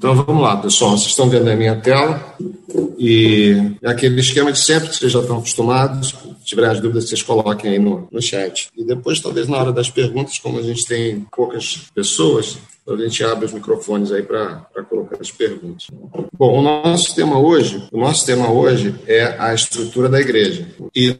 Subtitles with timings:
[0.00, 0.92] Então vamos lá, pessoal.
[0.92, 2.34] Vocês estão vendo a minha tela
[2.98, 6.14] e é aquele esquema de sempre que vocês já estão acostumados.
[6.40, 8.68] Se tiverem dúvidas, vocês coloquem aí no, no chat.
[8.74, 12.58] E depois, talvez na hora das perguntas, como a gente tem poucas pessoas,
[12.88, 15.86] a gente abre os microfones aí para colocar as perguntas.
[16.36, 20.66] Bom, o nosso tema hoje, o nosso tema hoje é a estrutura da igreja.
[20.94, 21.16] E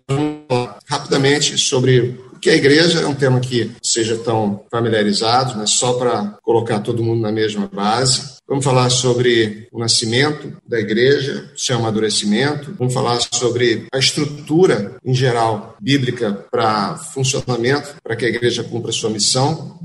[0.88, 6.38] rapidamente sobre que a igreja é um tema que seja tão familiarizado, mas só para
[6.42, 8.38] colocar todo mundo na mesma base.
[8.48, 12.74] Vamos falar sobre o nascimento da igreja, seu amadurecimento.
[12.78, 18.90] Vamos falar sobre a estrutura em geral bíblica para funcionamento, para que a igreja cumpra
[18.90, 19.78] sua missão.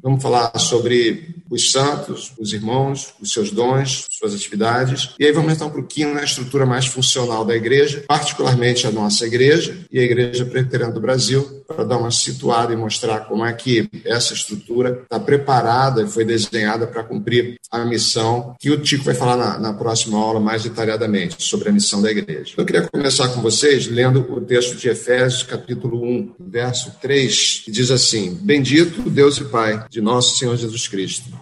[0.00, 5.14] Vamos falar sobre os santos, os irmãos, os seus dons, suas atividades.
[5.18, 9.26] E aí vamos entrar um pouquinho na estrutura mais funcional da igreja, particularmente a nossa
[9.26, 13.52] igreja e a Igreja Presbiteriana do Brasil, para dar uma situada e mostrar como é
[13.52, 19.04] que essa estrutura está preparada e foi desenhada para cumprir a missão que o Tico
[19.04, 22.54] vai falar na, na, próxima aula mais detalhadamente sobre a missão da igreja.
[22.56, 27.70] Eu queria começar com vocês lendo o texto de Efésios, capítulo 1, verso 3, que
[27.70, 31.37] diz assim: Bendito Deus e Pai de nosso Senhor Jesus Cristo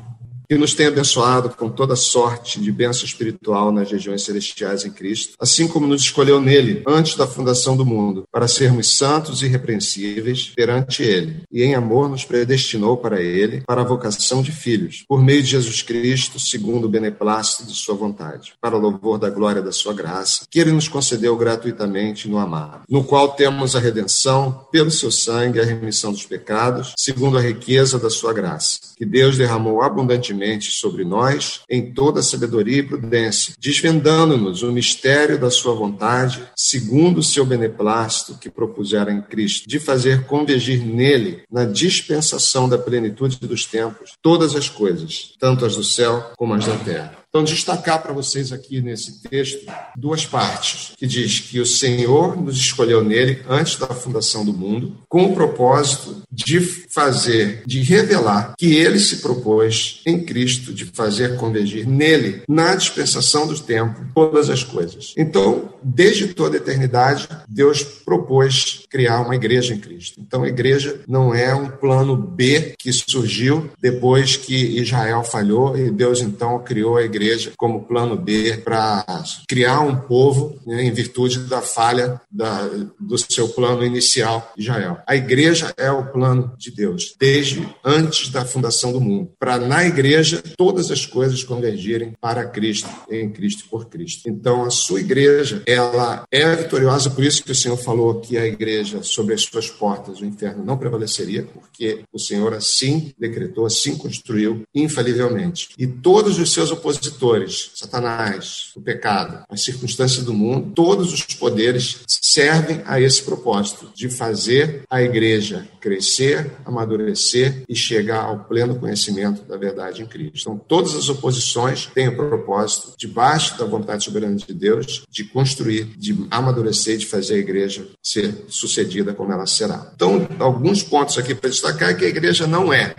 [0.48, 5.34] que nos tem abençoado com toda sorte de bênção espiritual nas regiões celestiais em Cristo,
[5.41, 10.52] assim como nos escolheu nele antes da fundação do mundo, para sermos santos e irrepreensíveis
[10.55, 15.22] perante ele, e em amor nos predestinou para ele, para a vocação de filhos, por
[15.22, 19.62] meio de Jesus Cristo, segundo o beneplácito de sua vontade, para o louvor da glória
[19.62, 24.67] da sua graça, que ele nos concedeu gratuitamente no amado, no qual temos a redenção
[24.70, 29.36] pelo seu sangue, a remissão dos pecados, segundo a riqueza da sua graça, que Deus
[29.36, 30.36] derramou abundantemente
[30.79, 37.23] sobre nós em toda sabedoria e prudência, desvendando-nos o mistério da sua vontade, segundo o
[37.23, 43.64] seu beneplácito que propusera em Cristo, de fazer convergir nele, na dispensação da plenitude dos
[43.64, 48.14] tempos, todas as coisas, tanto as do céu como as da terra então, destacar para
[48.14, 53.77] vocês aqui nesse texto duas partes, que diz que o Senhor nos escolheu nele antes
[53.77, 60.01] da fundação do mundo, com o propósito de fazer, de revelar que ele se propôs
[60.07, 65.13] em Cristo de fazer convergir nele, na dispensação do tempo, todas as coisas.
[65.14, 70.20] Então, desde toda a eternidade, Deus propôs criar uma igreja em Cristo.
[70.20, 75.91] Então, a igreja não é um plano B que surgiu depois que Israel falhou e
[75.91, 79.05] Deus então criou a igreja como plano B para
[79.48, 84.98] criar um povo né, em virtude da falha da, do seu plano inicial, Israel.
[85.07, 89.85] A igreja é o plano de Deus, desde antes da fundação do mundo, para na
[89.85, 94.29] igreja todas as coisas convergirem para Cristo, em Cristo e por Cristo.
[94.29, 98.47] Então, a sua igreja, ela é vitoriosa, por isso que o Senhor falou que a
[98.47, 103.97] igreja, sobre as suas portas, o inferno não prevaleceria, porque o Senhor assim decretou, assim
[103.97, 105.69] construiu, infalivelmente.
[105.79, 112.01] E todos os seus opositores Satanás, o pecado, as circunstâncias do mundo, todos os poderes
[112.07, 119.43] servem a esse propósito de fazer a igreja crescer, amadurecer e chegar ao pleno conhecimento
[119.43, 120.41] da verdade em Cristo.
[120.41, 125.55] Então, todas as oposições têm o propósito, debaixo da vontade soberana de Deus, de construir,
[125.64, 129.90] de amadurecer, de fazer a igreja ser sucedida como ela será.
[129.94, 132.94] Então, alguns pontos aqui para destacar é que a igreja não é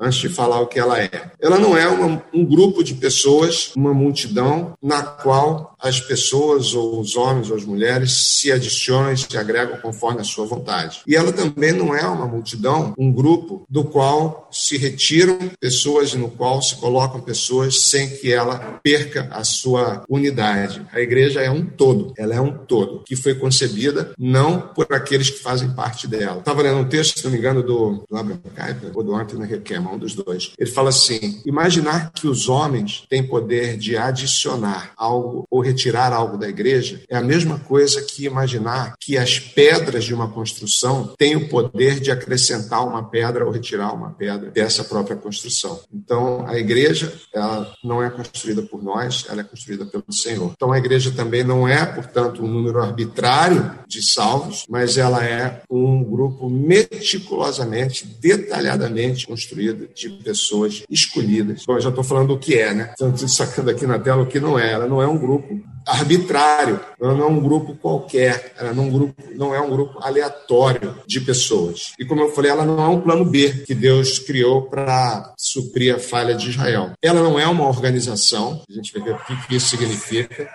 [0.00, 1.32] antes de falar o que ela é.
[1.40, 7.00] Ela não é uma, um grupo de pessoas, uma multidão na qual as pessoas, ou
[7.00, 11.00] os homens ou as mulheres, se adicionam e se agregam conforme a sua vontade.
[11.06, 16.18] E ela também não é uma multidão, um grupo do qual se retiram pessoas e
[16.18, 20.82] no qual se colocam pessoas sem que ela perca a sua unidade.
[20.92, 25.30] A igreja é um todo, ela é um todo, que foi concebida não por aqueles
[25.30, 26.38] que fazem parte dela.
[26.38, 29.46] Estava lendo um texto, se não me engano, do, do Abraham Kuyper ou do Anthony
[29.46, 30.52] Requema, um dos dois.
[30.58, 35.75] Ele fala assim: imaginar que os homens têm poder de adicionar algo ou retirar
[36.12, 41.14] algo da igreja é a mesma coisa que imaginar que as pedras de uma construção
[41.18, 45.80] têm o poder de acrescentar uma pedra ou retirar uma pedra dessa própria construção.
[45.92, 50.52] Então, a igreja ela não é construída por nós, ela é construída pelo Senhor.
[50.54, 55.62] Então, a igreja também não é, portanto, um número arbitrário de salvos, mas ela é
[55.70, 61.64] um grupo meticulosamente, detalhadamente construído de pessoas escolhidas.
[61.66, 62.90] Bom, eu já estou falando o que é, né?
[62.90, 64.72] Estou sacando aqui na tela o que não é.
[64.72, 68.86] Ela não é um grupo arbitrário, ela não é um grupo qualquer, ela não, é
[68.86, 71.92] um grupo, não é um grupo aleatório de pessoas.
[71.98, 75.94] E como eu falei, ela não é um plano B que Deus criou para suprir
[75.94, 76.92] a falha de Israel.
[77.00, 80.48] Ela não é uma organização, a gente vai ver o que isso significa.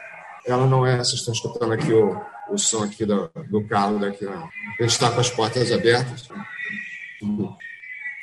[0.45, 2.19] Ela não é, vocês estão escutando aqui o,
[2.51, 4.25] o som aqui do, do carro daqui.
[4.25, 4.43] Não.
[4.43, 6.27] A gente está com as portas abertas.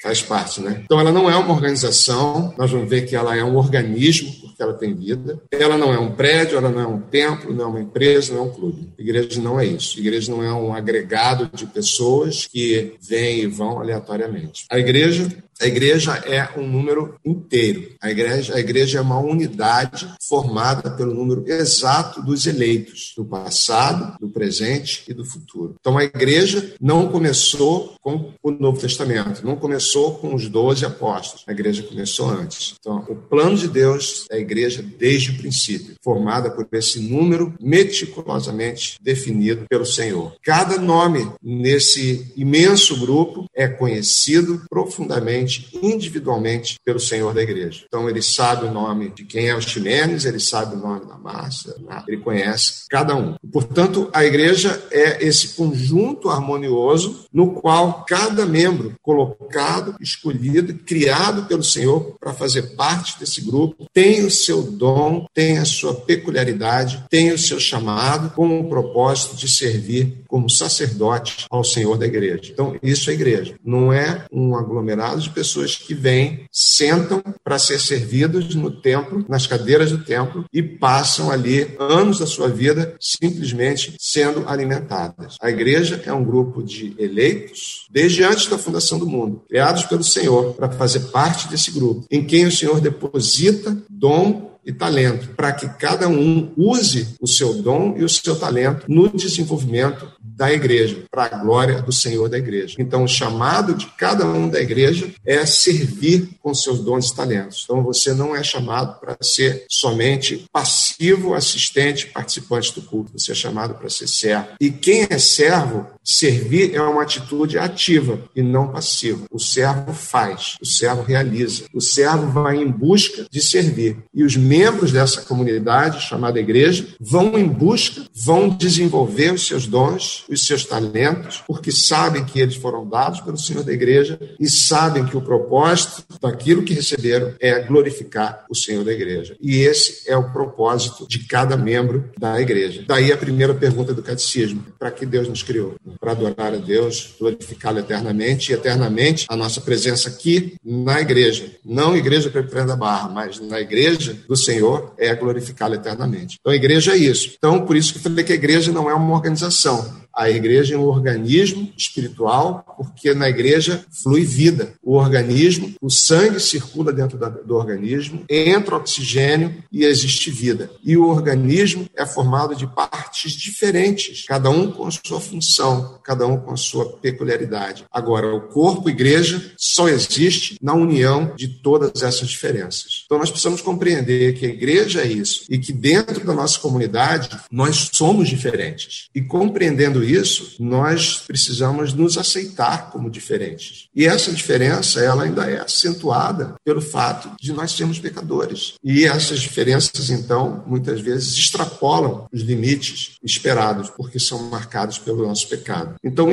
[0.02, 0.82] Faz parte, né?
[0.84, 4.62] Então, ela não é uma organização, nós vamos ver que ela é um organismo, porque
[4.62, 5.40] ela tem vida.
[5.50, 8.40] Ela não é um prédio, ela não é um templo, não é uma empresa, não
[8.40, 8.92] é um clube.
[8.98, 9.98] igreja não é isso.
[9.98, 14.66] igreja não é um agregado de pessoas que vêm e vão aleatoriamente.
[14.68, 15.28] A igreja
[15.60, 17.94] a igreja é um número inteiro.
[18.00, 24.16] A igreja, a igreja é uma unidade formada pelo número exato dos eleitos, do passado,
[24.20, 25.74] do presente e do futuro.
[25.80, 31.44] Então a igreja não começou com o Novo Testamento, não começou com os doze apóstolos.
[31.46, 32.74] A igreja começou antes.
[32.78, 37.54] Então o plano de Deus é a igreja desde o princípio, formada por esse número
[37.60, 40.34] meticulosamente definido pelo Senhor.
[40.42, 45.47] Cada nome nesse imenso grupo é conhecido profundamente
[45.82, 47.84] individualmente pelo Senhor da igreja.
[47.86, 51.16] Então ele sabe o nome de quem é o Ximenes, ele sabe o nome da
[51.16, 52.02] Márcia, né?
[52.06, 53.34] ele conhece cada um.
[53.52, 61.62] Portanto, a igreja é esse conjunto harmonioso no qual cada membro colocado, escolhido, criado pelo
[61.62, 67.32] Senhor para fazer parte desse grupo, tem o seu dom, tem a sua peculiaridade, tem
[67.32, 72.52] o seu chamado com o propósito de servir como sacerdote ao Senhor da igreja.
[72.52, 73.54] Então, isso é igreja.
[73.64, 79.46] Não é um aglomerado de pessoas que vêm, sentam para ser servidos no templo, nas
[79.46, 85.36] cadeiras do templo, e passam ali anos da sua vida simplesmente sendo alimentadas.
[85.40, 90.04] A igreja é um grupo de eleitos, desde antes da fundação do mundo, criados pelo
[90.04, 95.50] Senhor para fazer parte desse grupo, em quem o Senhor deposita dom e talento, para
[95.50, 100.06] que cada um use o seu dom e o seu talento no desenvolvimento
[100.38, 102.76] da igreja, para a glória do Senhor da igreja.
[102.78, 107.62] Então, o chamado de cada um da igreja é servir com seus dons e talentos.
[107.64, 113.10] Então, você não é chamado para ser somente passivo, assistente, participante do culto.
[113.18, 114.48] Você é chamado para ser servo.
[114.60, 119.24] E quem é servo, servir é uma atitude ativa e não passiva.
[119.32, 123.96] O servo faz, o servo realiza, o servo vai em busca de servir.
[124.14, 130.24] E os membros dessa comunidade chamada igreja vão em busca, vão desenvolver os seus dons
[130.28, 135.06] os seus talentos, porque sabem que eles foram dados pelo Senhor da igreja e sabem
[135.06, 139.36] que o propósito daquilo que receberam é glorificar o Senhor da igreja.
[139.40, 142.84] E esse é o propósito de cada membro da igreja.
[142.86, 145.76] Daí a primeira pergunta do catecismo: para que Deus nos criou?
[146.00, 151.96] Para adorar a Deus, glorificá-lo eternamente e eternamente a nossa presença aqui na igreja, não
[151.96, 156.36] igreja Presbiteriana da Barra, mas na igreja do Senhor é glorificá-lo eternamente.
[156.40, 157.34] Então a igreja é isso.
[157.36, 160.74] Então por isso que eu falei que a igreja não é uma organização, a igreja
[160.74, 164.74] é um organismo espiritual, porque na igreja flui vida.
[164.82, 170.68] O organismo, o sangue circula dentro do organismo, entra oxigênio e existe vida.
[170.82, 176.26] E o organismo é formado de partes diferentes, cada um com a sua função, cada
[176.26, 177.84] um com a sua peculiaridade.
[177.88, 183.04] Agora, o corpo igreja só existe na união de todas essas diferenças.
[183.04, 187.30] Então, nós precisamos compreender que a igreja é isso e que dentro da nossa comunidade
[187.52, 189.08] nós somos diferentes.
[189.14, 193.88] E compreendendo isso, nós precisamos nos aceitar como diferentes.
[193.94, 198.74] E essa diferença, ela ainda é acentuada pelo fato de nós sermos pecadores.
[198.82, 205.48] E essas diferenças, então, muitas vezes extrapolam os limites esperados, porque são marcados pelo nosso
[205.48, 205.94] pecado.
[206.02, 206.28] Então,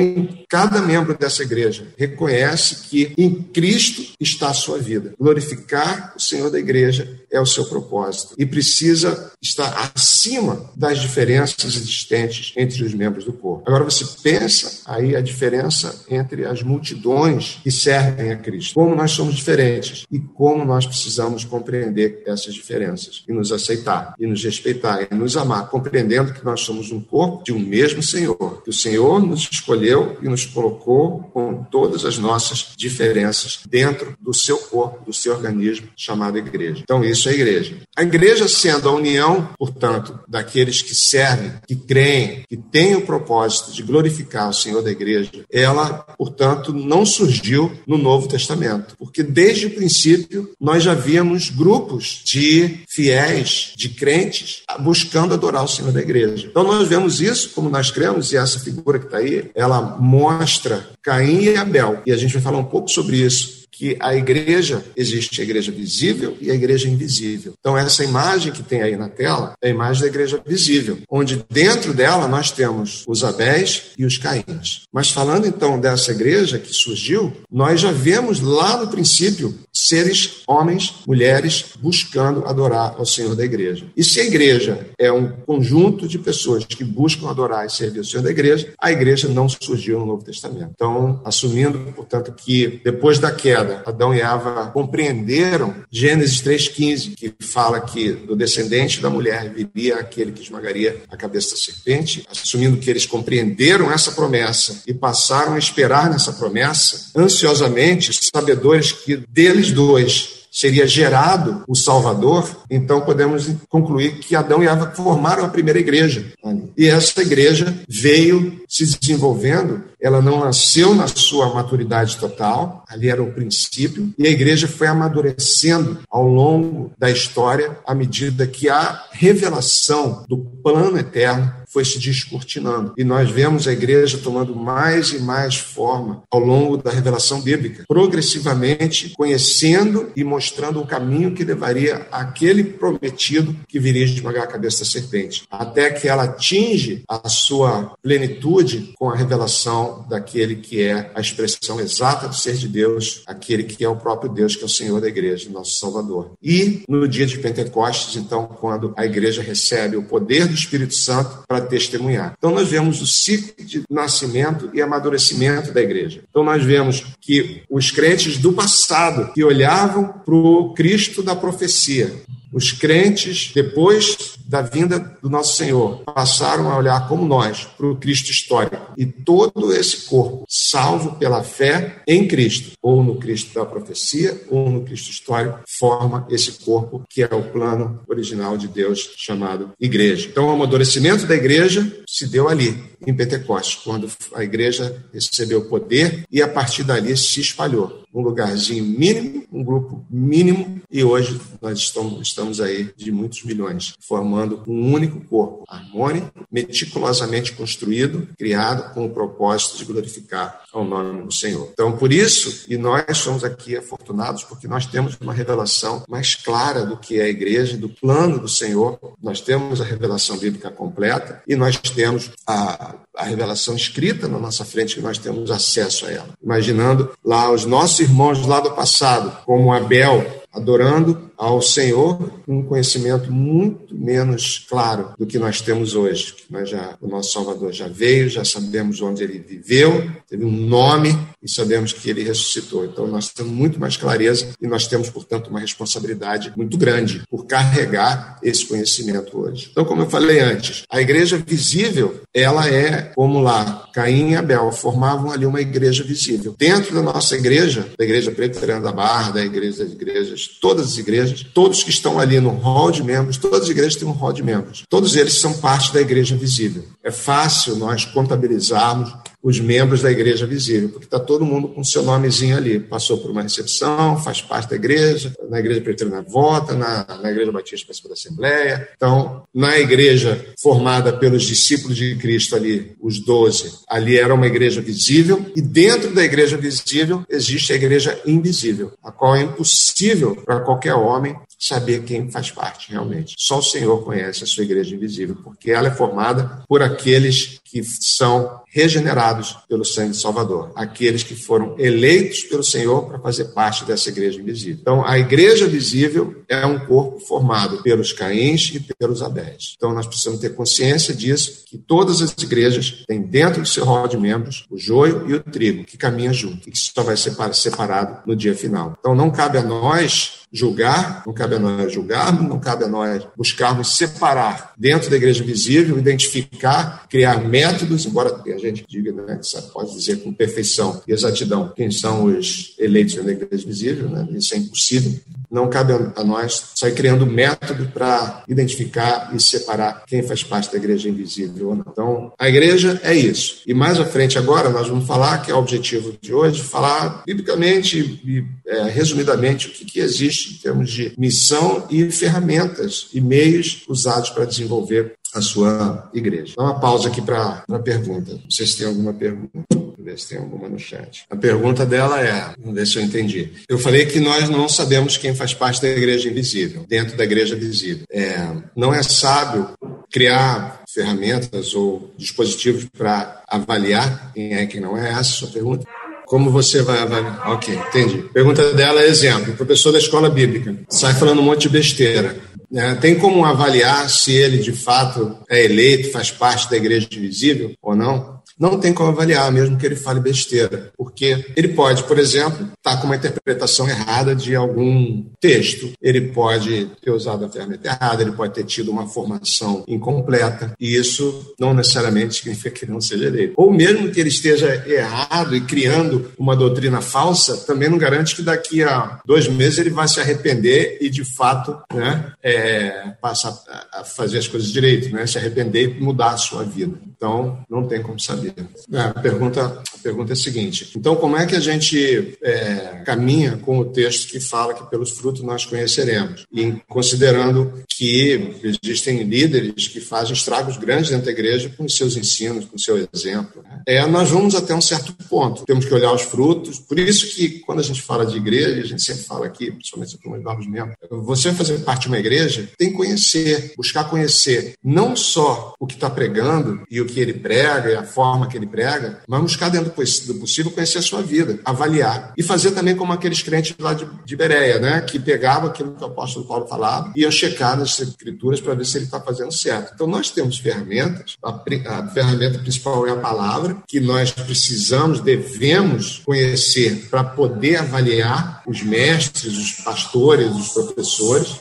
[0.48, 5.14] cada membro dessa igreja reconhece que em Cristo está a sua vida.
[5.18, 11.64] Glorificar o Senhor da igreja é o seu propósito e precisa estar acima das diferenças
[11.64, 13.55] existentes entre os membros do corpo.
[13.64, 18.74] Agora você pensa aí a diferença entre as multidões que servem a Cristo.
[18.74, 24.26] Como nós somos diferentes e como nós precisamos compreender essas diferenças e nos aceitar e
[24.26, 28.62] nos respeitar e nos amar, compreendendo que nós somos um corpo de um mesmo Senhor,
[28.62, 34.34] que o Senhor nos escolheu e nos colocou com todas as nossas diferenças dentro do
[34.34, 36.82] seu corpo, do seu organismo chamado igreja.
[36.82, 37.76] Então isso é igreja.
[37.96, 43.45] A igreja sendo a união, portanto, daqueles que servem, que creem, que têm o propósito
[43.46, 49.22] propósito de glorificar o Senhor da igreja, ela, portanto, não surgiu no Novo Testamento, porque
[49.22, 55.92] desde o princípio nós já víamos grupos de fiéis, de crentes, buscando adorar o Senhor
[55.92, 56.48] da igreja.
[56.50, 60.88] Então nós vemos isso, como nós cremos, e essa figura que está aí, ela mostra
[61.02, 64.82] Caim e Abel, e a gente vai falar um pouco sobre isso que a igreja
[64.96, 67.52] existe a igreja visível e a igreja invisível.
[67.58, 71.44] Então, essa imagem que tem aí na tela é a imagem da igreja visível, onde
[71.50, 74.84] dentro dela nós temos os Abéis e os Caíns.
[74.92, 80.94] Mas falando então dessa igreja que surgiu, nós já vemos lá no princípio seres, homens,
[81.06, 83.86] mulheres, buscando adorar ao Senhor da igreja.
[83.94, 88.04] E se a igreja é um conjunto de pessoas que buscam adorar e servir ao
[88.04, 90.70] Senhor da igreja, a igreja não surgiu no Novo Testamento.
[90.74, 97.80] Então, assumindo, portanto, que depois da queda, Adão e Eva compreenderam Gênesis 3,15, que fala
[97.80, 102.90] que do descendente da mulher viria aquele que esmagaria a cabeça da serpente, assumindo que
[102.90, 110.36] eles compreenderam essa promessa e passaram a esperar nessa promessa, ansiosamente, sabedores que deles dois
[110.56, 116.32] seria gerado o Salvador, então podemos concluir que Adão e Eva formaram a primeira igreja.
[116.74, 123.22] E essa igreja veio se desenvolvendo, ela não nasceu na sua maturidade total, ali era
[123.22, 129.04] o princípio, e a igreja foi amadurecendo ao longo da história à medida que a
[129.12, 132.94] revelação do plano eterno foi se descortinando.
[132.96, 137.84] E nós vemos a igreja tomando mais e mais forma ao longo da revelação bíblica,
[137.86, 144.80] progressivamente conhecendo e mostrando o caminho que levaria àquele prometido que viria esmagar a cabeça
[144.80, 148.65] da serpente, até que ela atinge a sua plenitude
[148.96, 153.84] com a revelação daquele que é a expressão exata do ser de Deus, aquele que
[153.84, 156.32] é o próprio Deus, que é o Senhor da igreja, nosso Salvador.
[156.42, 161.44] E no dia de Pentecostes, então, quando a igreja recebe o poder do Espírito Santo
[161.46, 162.34] para testemunhar.
[162.36, 166.22] Então, nós vemos o ciclo de nascimento e amadurecimento da igreja.
[166.28, 172.12] Então, nós vemos que os crentes do passado que olhavam para o Cristo da profecia,
[172.52, 177.96] os crentes, depois da vinda do nosso Senhor, passaram a olhar como nós para o
[177.96, 178.92] Cristo histórico.
[178.96, 184.70] E todo esse corpo, salvo pela fé em Cristo, ou no Cristo da profecia, ou
[184.70, 190.28] no Cristo histórico, forma esse corpo que é o plano original de Deus chamado igreja.
[190.28, 196.24] Então, o amadurecimento da igreja se deu ali, em Pentecostes, quando a igreja recebeu poder
[196.30, 198.05] e a partir dali se espalhou.
[198.14, 203.94] Um lugarzinho mínimo, um grupo mínimo, e hoje nós estamos, estamos aí de muitos milhões,
[204.00, 211.22] formando um único corpo, harmônico, meticulosamente construído, criado com o propósito de glorificar ao nome
[211.22, 211.70] do Senhor.
[211.72, 216.84] Então, por isso, e nós somos aqui afortunados, porque nós temos uma revelação mais clara
[216.84, 218.98] do que é a igreja, do plano do Senhor.
[219.22, 224.64] Nós temos a revelação bíblica completa e nós temos a, a revelação escrita na nossa
[224.64, 226.28] frente, que nós temos acesso a ela.
[226.42, 233.32] Imaginando lá os nossos irmãos lá do passado, como Abel, adorando ao Senhor um conhecimento
[233.32, 236.34] muito menos claro do que nós temos hoje.
[236.48, 241.16] Nós já, o nosso Salvador já veio, já sabemos onde ele viveu, teve um nome
[241.42, 242.84] e sabemos que ele ressuscitou.
[242.84, 247.46] Então nós temos muito mais clareza e nós temos, portanto, uma responsabilidade muito grande por
[247.46, 249.68] carregar esse conhecimento hoje.
[249.70, 254.70] Então, como eu falei antes, a igreja visível, ela é como lá, Caim e Abel
[254.72, 256.54] formavam ali uma igreja visível.
[256.58, 260.98] Dentro da nossa igreja, da igreja Presbiteriana da Barra, da igreja das igrejas, todas as
[260.98, 264.32] igrejas, todos que estão ali no hall de membros, todas as igrejas têm um hall
[264.32, 264.82] de membros.
[264.88, 266.84] Todos eles são parte da igreja visível.
[267.02, 269.12] É fácil nós contabilizarmos
[269.42, 272.80] os membros da igreja visível, porque está todo mundo com seu nomezinho ali.
[272.80, 277.52] Passou por uma recepção, faz parte da igreja, na igreja preteriana vota, na, na igreja
[277.52, 278.88] batista participa da assembleia.
[278.96, 284.80] Então, na igreja formada pelos discípulos de Cristo ali, os doze, ali era uma igreja
[284.80, 290.60] visível, e dentro da igreja visível existe a igreja invisível, a qual é impossível para
[290.60, 293.34] qualquer homem saber quem faz parte realmente.
[293.38, 297.82] Só o Senhor conhece a sua igreja invisível, porque ela é formada por aqueles que
[297.84, 303.86] são regenerados pelo sangue do Salvador, aqueles que foram eleitos pelo Senhor para fazer parte
[303.86, 304.76] dessa igreja invisível.
[304.78, 309.74] Então, a igreja visível é um corpo formado pelos Caíns e pelos Abéis.
[309.78, 314.06] Então, nós precisamos ter consciência disso, que todas as igrejas têm dentro do seu rol
[314.06, 317.34] de membros o joio e o trigo, que caminham junto, e que só vai ser
[317.54, 318.94] separado no dia final.
[319.00, 323.26] Então, não cabe a nós julgar, não cabe a nós julgarmos, não cabe a nós
[323.36, 329.72] buscarmos separar dentro da igreja visível, identificar, criar métodos, embora a gente diga, né, que
[329.72, 334.54] pode dizer com perfeição e exatidão quem são os eleitos da igreja visível, né, isso
[334.54, 335.12] é impossível.
[335.48, 340.76] Não cabe a nós sair criando método para identificar e separar quem faz parte da
[340.76, 341.84] igreja invisível ou não.
[341.88, 343.62] Então, a igreja é isso.
[343.64, 347.22] E mais à frente agora nós vamos falar, que é o objetivo de hoje, falar
[347.24, 353.20] biblicamente e é, resumidamente o que, que existe em termos de missão e ferramentas e
[353.20, 356.54] meios usados para desenvolver a sua igreja.
[356.56, 358.32] Dá uma pausa aqui para a pergunta.
[358.32, 359.50] Não sei se tem alguma pergunta.
[359.98, 361.24] ver se tem alguma no chat.
[361.28, 363.52] A pergunta dela é: vamos ver se eu entendi.
[363.68, 367.56] Eu falei que nós não sabemos quem faz parte da igreja invisível, dentro da igreja
[367.56, 368.04] visível.
[368.10, 368.36] É,
[368.74, 369.70] não é sábio
[370.10, 375.10] criar ferramentas ou dispositivos para avaliar quem é e quem não é?
[375.10, 375.86] Essa é a sua pergunta?
[376.26, 377.50] Como você vai avaliar?
[377.52, 378.18] Ok, entendi.
[378.34, 379.54] Pergunta dela é exemplo.
[379.54, 382.36] Professor da escola bíblica sai falando um monte de besteira.
[382.74, 387.72] É, tem como avaliar se ele de fato é eleito, faz parte da igreja invisível
[387.80, 388.35] ou não?
[388.58, 392.94] Não tem como avaliar, mesmo que ele fale besteira, porque ele pode, por exemplo, estar
[392.94, 398.22] tá com uma interpretação errada de algum texto, ele pode ter usado a ferramenta errada,
[398.22, 403.26] ele pode ter tido uma formação incompleta, e isso não necessariamente significa que não seja
[403.26, 403.54] eleito.
[403.56, 408.42] Ou mesmo que ele esteja errado e criando uma doutrina falsa, também não garante que
[408.42, 413.56] daqui a dois meses ele vai se arrepender e, de fato, né, é, passar
[413.92, 416.96] a fazer as coisas direito, né, se arrepender e mudar a sua vida.
[417.16, 418.45] Então, não tem como saber.
[418.94, 423.56] A, pergunta, a pergunta é a seguinte: então, como é que a gente é, caminha
[423.56, 426.46] com o texto que fala que pelos frutos nós conheceremos?
[426.52, 432.66] E considerando que existem líderes que fazem estragos grandes dentro da igreja com seus ensinos,
[432.66, 433.62] com seu exemplo.
[433.62, 433.82] Né?
[433.86, 435.64] É, nós vamos até um certo ponto.
[435.64, 436.78] Temos que olhar os frutos.
[436.78, 440.18] Por isso que, quando a gente fala de igreja, a gente sempre fala aqui, principalmente
[440.18, 444.74] para os novos membros, você fazer parte de uma igreja tem que conhecer, buscar conhecer
[444.84, 448.46] não só o que está pregando e o que ele prega e a forma forma
[448.46, 452.34] que ele prega, mas buscar dentro do possível conhecer a sua vida, avaliar.
[452.36, 455.00] E fazer também como aqueles crentes lá de, de Bereia, né?
[455.00, 458.84] que pegavam aquilo que o apóstolo Paulo falava e iam checar nas escrituras para ver
[458.84, 459.92] se ele está fazendo certo.
[459.94, 466.22] Então nós temos ferramentas, a, a ferramenta principal é a palavra, que nós precisamos, devemos
[466.24, 471.60] conhecer para poder avaliar os mestres, os pastores, os professores.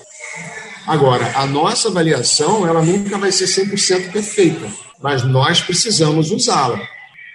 [0.86, 6.82] Agora, a nossa avaliação, ela nunca vai ser 100% perfeita mas nós precisamos usá-la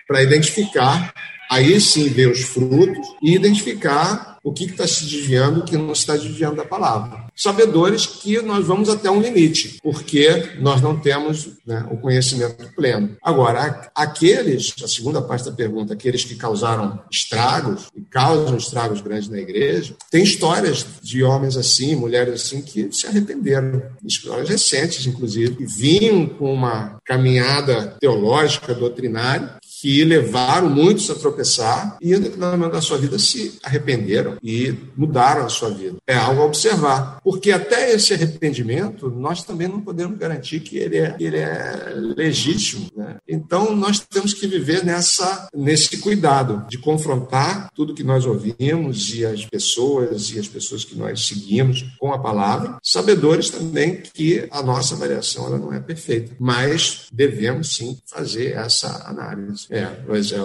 [0.07, 1.12] para identificar,
[1.50, 5.76] aí sim ver os frutos e identificar o que está se desviando e o que
[5.76, 7.30] não está desviando da palavra.
[7.41, 13.17] Sabedores que nós vamos até um limite, porque nós não temos né, o conhecimento pleno.
[13.23, 19.31] Agora, aqueles, a segunda parte da pergunta, aqueles que causaram estragos e causam estragos grandes
[19.31, 25.57] na igreja, tem histórias de homens assim, mulheres assim, que se arrependeram, histórias recentes, inclusive,
[25.61, 32.71] e vinham com uma caminhada teológica, doutrinária, que levaram muitos a tropeçar e, no final
[32.71, 35.97] da sua vida, se arrependeram e mudaram a sua vida.
[36.07, 40.99] É algo a observar, porque até esse arrependimento, nós também não podemos garantir que ele
[40.99, 42.89] é, ele é legítimo.
[42.95, 43.17] Né?
[43.26, 49.25] Então, nós temos que viver nessa, nesse cuidado de confrontar tudo que nós ouvimos e
[49.25, 54.63] as pessoas e as pessoas que nós seguimos com a palavra, sabedores também que a
[54.63, 59.70] nossa avaliação ela não é perfeita, mas devemos sim fazer essa análise.
[59.71, 60.37] É, pois é,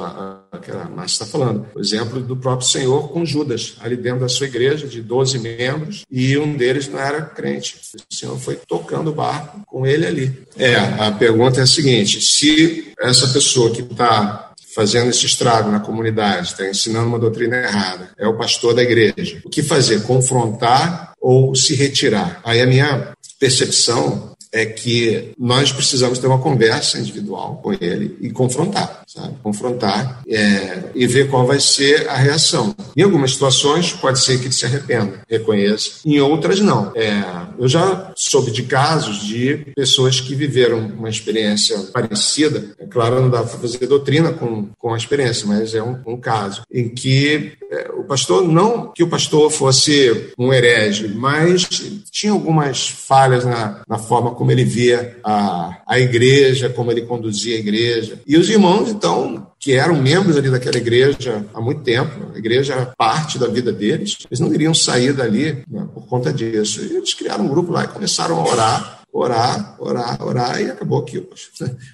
[0.51, 1.65] aquela Márcia está falando.
[1.73, 6.03] O exemplo do próprio Senhor com Judas, ali dentro da sua igreja, de 12 membros,
[6.11, 7.75] e um deles não era crente.
[8.09, 10.45] O Senhor foi tocando o barco com ele ali.
[10.57, 15.79] É, a pergunta é a seguinte: se essa pessoa que está fazendo esse estrago na
[15.79, 20.03] comunidade, está ensinando uma doutrina errada, é o pastor da igreja, o que fazer?
[20.03, 22.41] Confrontar ou se retirar?
[22.43, 28.29] Aí a minha percepção é que nós precisamos ter uma conversa individual com ele e
[28.29, 29.35] confrontar, sabe?
[29.43, 32.73] Confrontar é, e ver qual vai ser a reação.
[32.95, 35.99] Em algumas situações, pode ser que ele se arrependa, reconheça.
[36.05, 36.93] Em outras, não.
[36.95, 37.21] É,
[37.59, 42.63] eu já soube de casos de pessoas que viveram uma experiência parecida.
[42.79, 46.17] É claro, não dá para fazer doutrina com, com a experiência, mas é um, um
[46.17, 51.63] caso em que é, o pastor, não que o pastor fosse um herege, mas
[52.11, 57.55] tinha algumas falhas na, na forma como ele via a, a igreja, como ele conduzia
[57.55, 58.19] a igreja.
[58.25, 62.73] E os irmãos, então, que eram membros ali daquela igreja há muito tempo, a igreja
[62.73, 66.81] era parte da vida deles, eles não iriam sair dali né, por conta disso.
[66.81, 71.01] E eles criaram um grupo lá e começaram a orar orar, orar, orar, e acabou
[71.03, 71.27] que o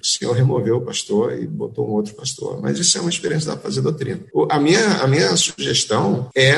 [0.02, 2.60] Senhor removeu o pastor e botou um outro pastor.
[2.60, 4.20] Mas isso é uma experiência da fazer doutrina.
[4.50, 6.54] A minha, a minha sugestão é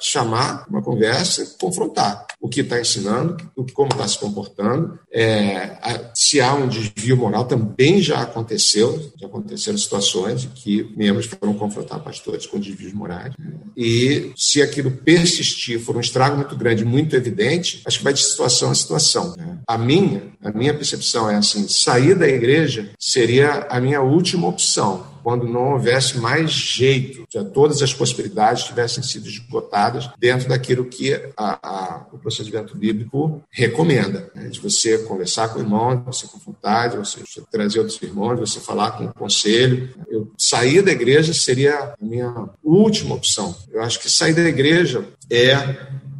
[0.00, 4.96] chamar uma conversa e confrontar o que está ensinando, o que, como está se comportando.
[5.12, 11.26] É, se há um desvio moral, também já aconteceu, já aconteceram situações em que membros
[11.26, 13.34] foram confrontar pastores com desvios morais.
[13.76, 18.22] E se aquilo persistir, for um estrago muito grande, muito evidente, acho que vai de
[18.22, 19.34] situação a situação.
[19.36, 19.58] Né?
[19.66, 24.46] A minha minha, a minha percepção é assim: sair da igreja seria a minha última
[24.48, 30.84] opção quando não houvesse mais jeito, já todas as possibilidades tivessem sido esgotadas dentro daquilo
[30.84, 34.48] que a, a, o procedimento bíblico recomenda, né?
[34.48, 38.60] de você conversar com o irmão, você confrontar, de você trazer outros irmãos, de você
[38.60, 39.92] falar com o conselho.
[40.08, 43.52] Eu sair da igreja seria a minha última opção.
[43.72, 45.56] Eu acho que sair da igreja é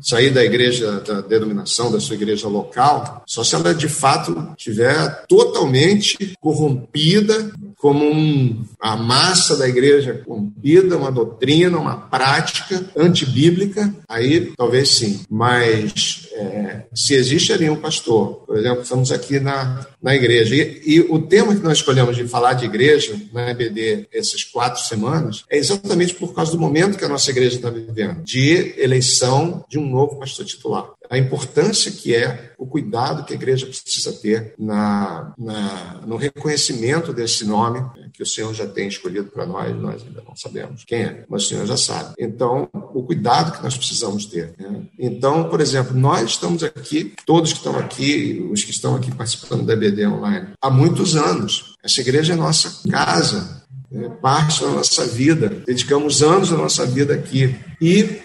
[0.00, 5.24] sair da igreja, da denominação, da sua igreja local, só se ela de fato estiver
[5.28, 14.52] totalmente corrompida, como um, a massa da igreja corrompida, uma doutrina, uma prática antibíblica, aí
[14.56, 15.20] talvez sim.
[15.30, 20.82] Mas é, se existe ali um pastor, por exemplo, estamos aqui na, na igreja, e,
[20.84, 25.44] e, o tema que nós escolhemos de falar de igreja na EBD essas quatro semanas
[25.50, 29.78] é exatamente por causa do momento que a nossa igreja está vivendo, de eleição de
[29.78, 30.90] um novo pastor titular.
[31.10, 37.12] A importância que é o cuidado que a igreja precisa ter na, na, no reconhecimento
[37.12, 40.84] desse nome né, que o Senhor já tem escolhido para nós, nós ainda não sabemos
[40.84, 42.14] quem é, mas o Senhor já sabe.
[42.18, 44.54] Então, o cuidado que nós precisamos ter.
[44.58, 44.82] Né?
[44.98, 49.64] Então, por exemplo, nós estamos aqui, todos que estão aqui, os que estão aqui participando
[49.64, 51.76] da EBD Online, há muitos anos.
[51.82, 55.48] Essa igreja é nossa casa, é parte da nossa vida.
[55.66, 57.54] Dedicamos anos da nossa vida aqui.
[57.80, 58.20] E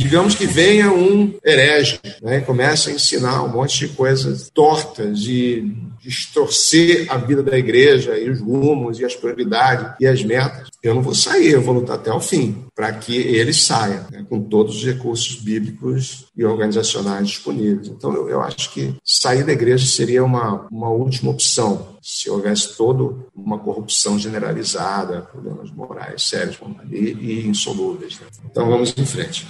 [0.00, 5.76] digamos que venha um herege, né, começa a ensinar um monte de coisas tortas e
[6.00, 10.68] distorcer a vida da igreja e os rumos e as prioridades e as metas.
[10.82, 14.24] Eu não vou sair, eu vou lutar até o fim para que ele saia né,
[14.26, 17.88] com todos os recursos bíblicos e organizacionais disponíveis.
[17.88, 22.74] Então, eu, eu acho que sair da igreja seria uma, uma última opção se houvesse
[22.74, 26.58] toda uma corrupção generalizada, problemas morais sérios
[26.90, 28.18] e, e insolúveis.
[28.18, 28.26] Né?
[28.50, 29.46] Então, vamos em frente.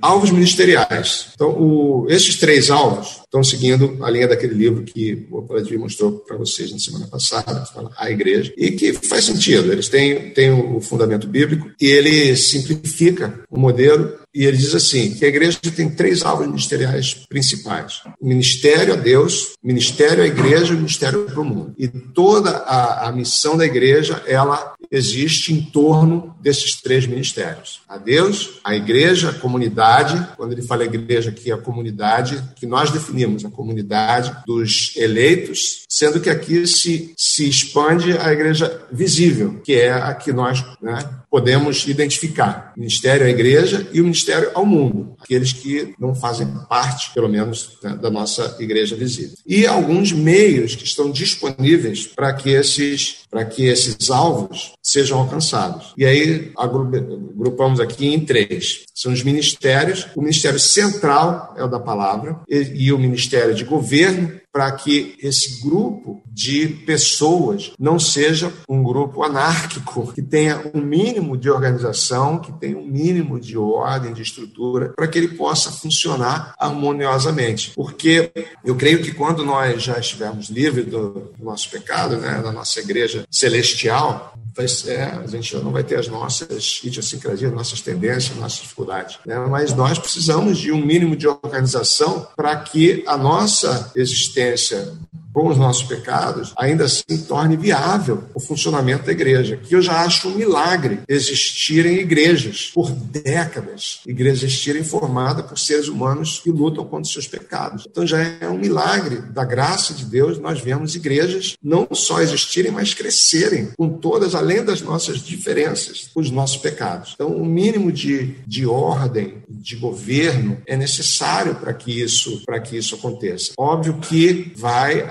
[0.00, 1.28] Alvos ministeriais.
[1.34, 6.12] Então, o, esses três alvos estão seguindo a linha daquele livro que o Vladimir mostrou
[6.12, 9.72] para vocês na semana passada, que fala A Igreja, e que faz sentido.
[9.72, 15.14] Eles têm, têm o fundamento bíblico e ele simplifica o modelo e ele diz assim:
[15.14, 20.76] que a igreja tem três alvos ministeriais principais: ministério a Deus, ministério à igreja e
[20.76, 21.74] ministério para o mundo.
[21.78, 27.96] E toda a, a missão da igreja ela existe em torno desses três ministérios: a
[27.96, 30.26] Deus, a igreja, a comunidade.
[30.36, 36.20] Quando ele fala igreja aqui, a comunidade que nós definimos, a comunidade dos eleitos, sendo
[36.20, 40.98] que aqui se, se expande a igreja visível, que é a que nós né,
[41.36, 46.46] podemos identificar: o ministério à igreja e o ministério ao mundo, aqueles que não fazem
[46.66, 49.36] parte, pelo menos, né, da nossa igreja visível.
[49.46, 55.92] E alguns meios que estão disponíveis para que esses, para que esses alvos sejam alcançados.
[55.96, 58.84] E aí agrupamos aqui em três.
[58.94, 60.06] São os ministérios.
[60.16, 65.60] O ministério central é o da palavra e, o ministério de governo para que esse
[65.60, 72.50] grupo de pessoas não seja um grupo anárquico, que tenha um mínimo de organização, que
[72.52, 77.72] tenha um mínimo de ordem, de estrutura, para que ele possa funcionar harmoniosamente.
[77.76, 78.32] Porque
[78.64, 82.80] eu creio que quando nós já estivermos livres do, do nosso pecado, né, da nossa
[82.80, 88.62] igreja celestial, vai ser, a gente não vai ter as nossas idiosincrasias, nossas tendências, nossas
[88.62, 89.18] dificuldades.
[89.26, 89.38] Né?
[89.50, 94.94] Mas nós precisamos de um mínimo de organização para que a nossa existência
[95.36, 99.58] com os nossos pecados, ainda assim torne viável o funcionamento da igreja.
[99.58, 105.88] Que eu já acho um milagre existirem igrejas por décadas, igrejas existirem formadas por seres
[105.88, 107.86] humanos que lutam contra os seus pecados.
[107.86, 112.72] Então já é um milagre da graça de Deus nós vemos igrejas não só existirem,
[112.72, 117.12] mas crescerem com todas, além das nossas diferenças, os nossos pecados.
[117.14, 122.58] Então, o um mínimo de, de ordem, de governo é necessário para que isso para
[122.58, 123.52] que isso aconteça.
[123.58, 125.02] Óbvio que vai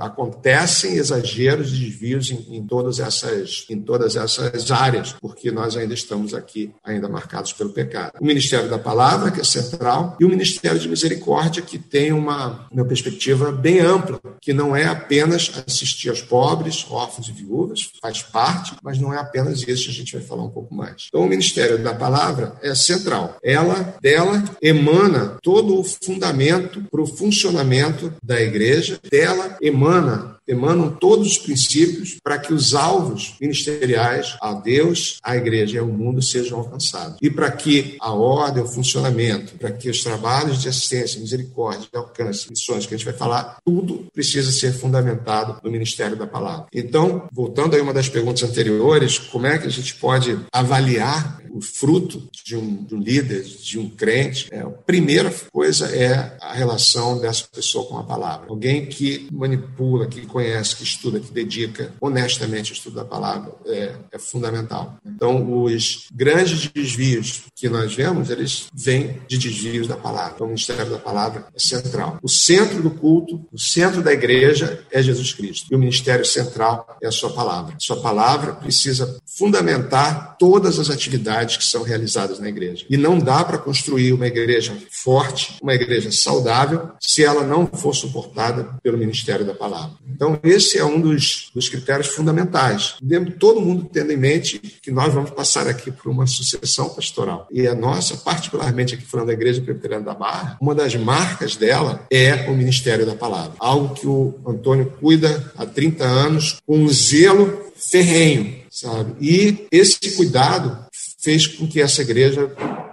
[0.00, 5.94] acontecem exageros e desvios em, em, todas essas, em todas essas áreas, porque nós ainda
[5.94, 8.12] estamos aqui, ainda marcados pelo pecado.
[8.20, 12.66] O Ministério da Palavra, que é central, e o Ministério de Misericórdia, que tem uma,
[12.70, 18.22] uma perspectiva bem ampla, que não é apenas assistir aos pobres, órfãos e viúvas, faz
[18.22, 21.06] parte, mas não é apenas isso, a gente vai falar um pouco mais.
[21.08, 23.36] Então, o Ministério da Palavra é central.
[23.42, 30.90] Ela, dela, emana todo o fundamento para o funcionamento da igreja, dela dela emana emanam
[30.90, 36.20] todos os princípios para que os alvos ministeriais a Deus, a igreja e ao mundo
[36.20, 37.16] sejam alcançados.
[37.22, 42.50] E para que a ordem, o funcionamento, para que os trabalhos de assistência, misericórdia, alcance,
[42.50, 46.66] missões que a gente vai falar, tudo precisa ser fundamentado no ministério da palavra.
[46.72, 51.60] Então, voltando a uma das perguntas anteriores, como é que a gente pode avaliar o
[51.60, 56.52] fruto de um, de um líder, de um crente, é, a primeira coisa é a
[56.52, 58.46] relação dessa pessoa com a palavra.
[58.48, 60.39] Alguém que manipula, que conhece,
[60.76, 64.96] que estuda, que dedica honestamente ao estudo da palavra é, é fundamental.
[65.04, 70.32] Então, os grandes desvios que nós vemos, eles vêm de desvios da palavra.
[70.34, 72.18] Então, o ministério da palavra é central.
[72.22, 75.66] O centro do culto, o centro da igreja é Jesus Cristo.
[75.70, 77.74] E o ministério central é a sua palavra.
[77.78, 82.84] Sua palavra precisa fundamentar todas as atividades que são realizadas na igreja.
[82.90, 87.94] E não dá para construir uma igreja forte, uma igreja saudável, se ela não for
[87.94, 89.96] suportada pelo ministério da palavra.
[90.06, 92.96] Então, esse é um dos, dos critérios fundamentais.
[93.38, 97.48] Todo mundo tendo em mente que nós vamos passar aqui por uma sucessão pastoral.
[97.50, 102.06] E a nossa, particularmente aqui falando da Igreja Presbiteriana da Barra, uma das marcas dela
[102.10, 103.54] é o ministério da palavra.
[103.58, 109.14] Algo que o Antônio cuida há 30 anos com um zelo ferrenho, sabe?
[109.20, 110.86] E esse cuidado
[111.20, 112.48] fez com que essa igreja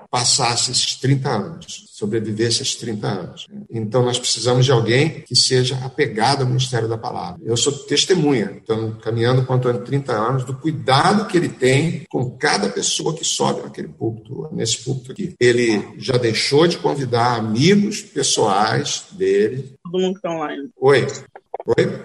[0.10, 3.48] passasse esses 30 anos, sobrevivesse esses 30 anos.
[3.70, 7.40] Então, nós precisamos de alguém que seja apegado ao ministério da palavra.
[7.44, 12.04] Eu sou testemunha, então, caminhando com o Antônio 30 anos, do cuidado que ele tem
[12.10, 15.36] com cada pessoa que sobe naquele púlpito, nesse púlpito aqui.
[15.40, 19.74] Ele já deixou de convidar amigos pessoais dele.
[19.84, 20.70] Todo mundo que está online.
[20.80, 21.08] Oi.
[21.66, 22.02] Oi?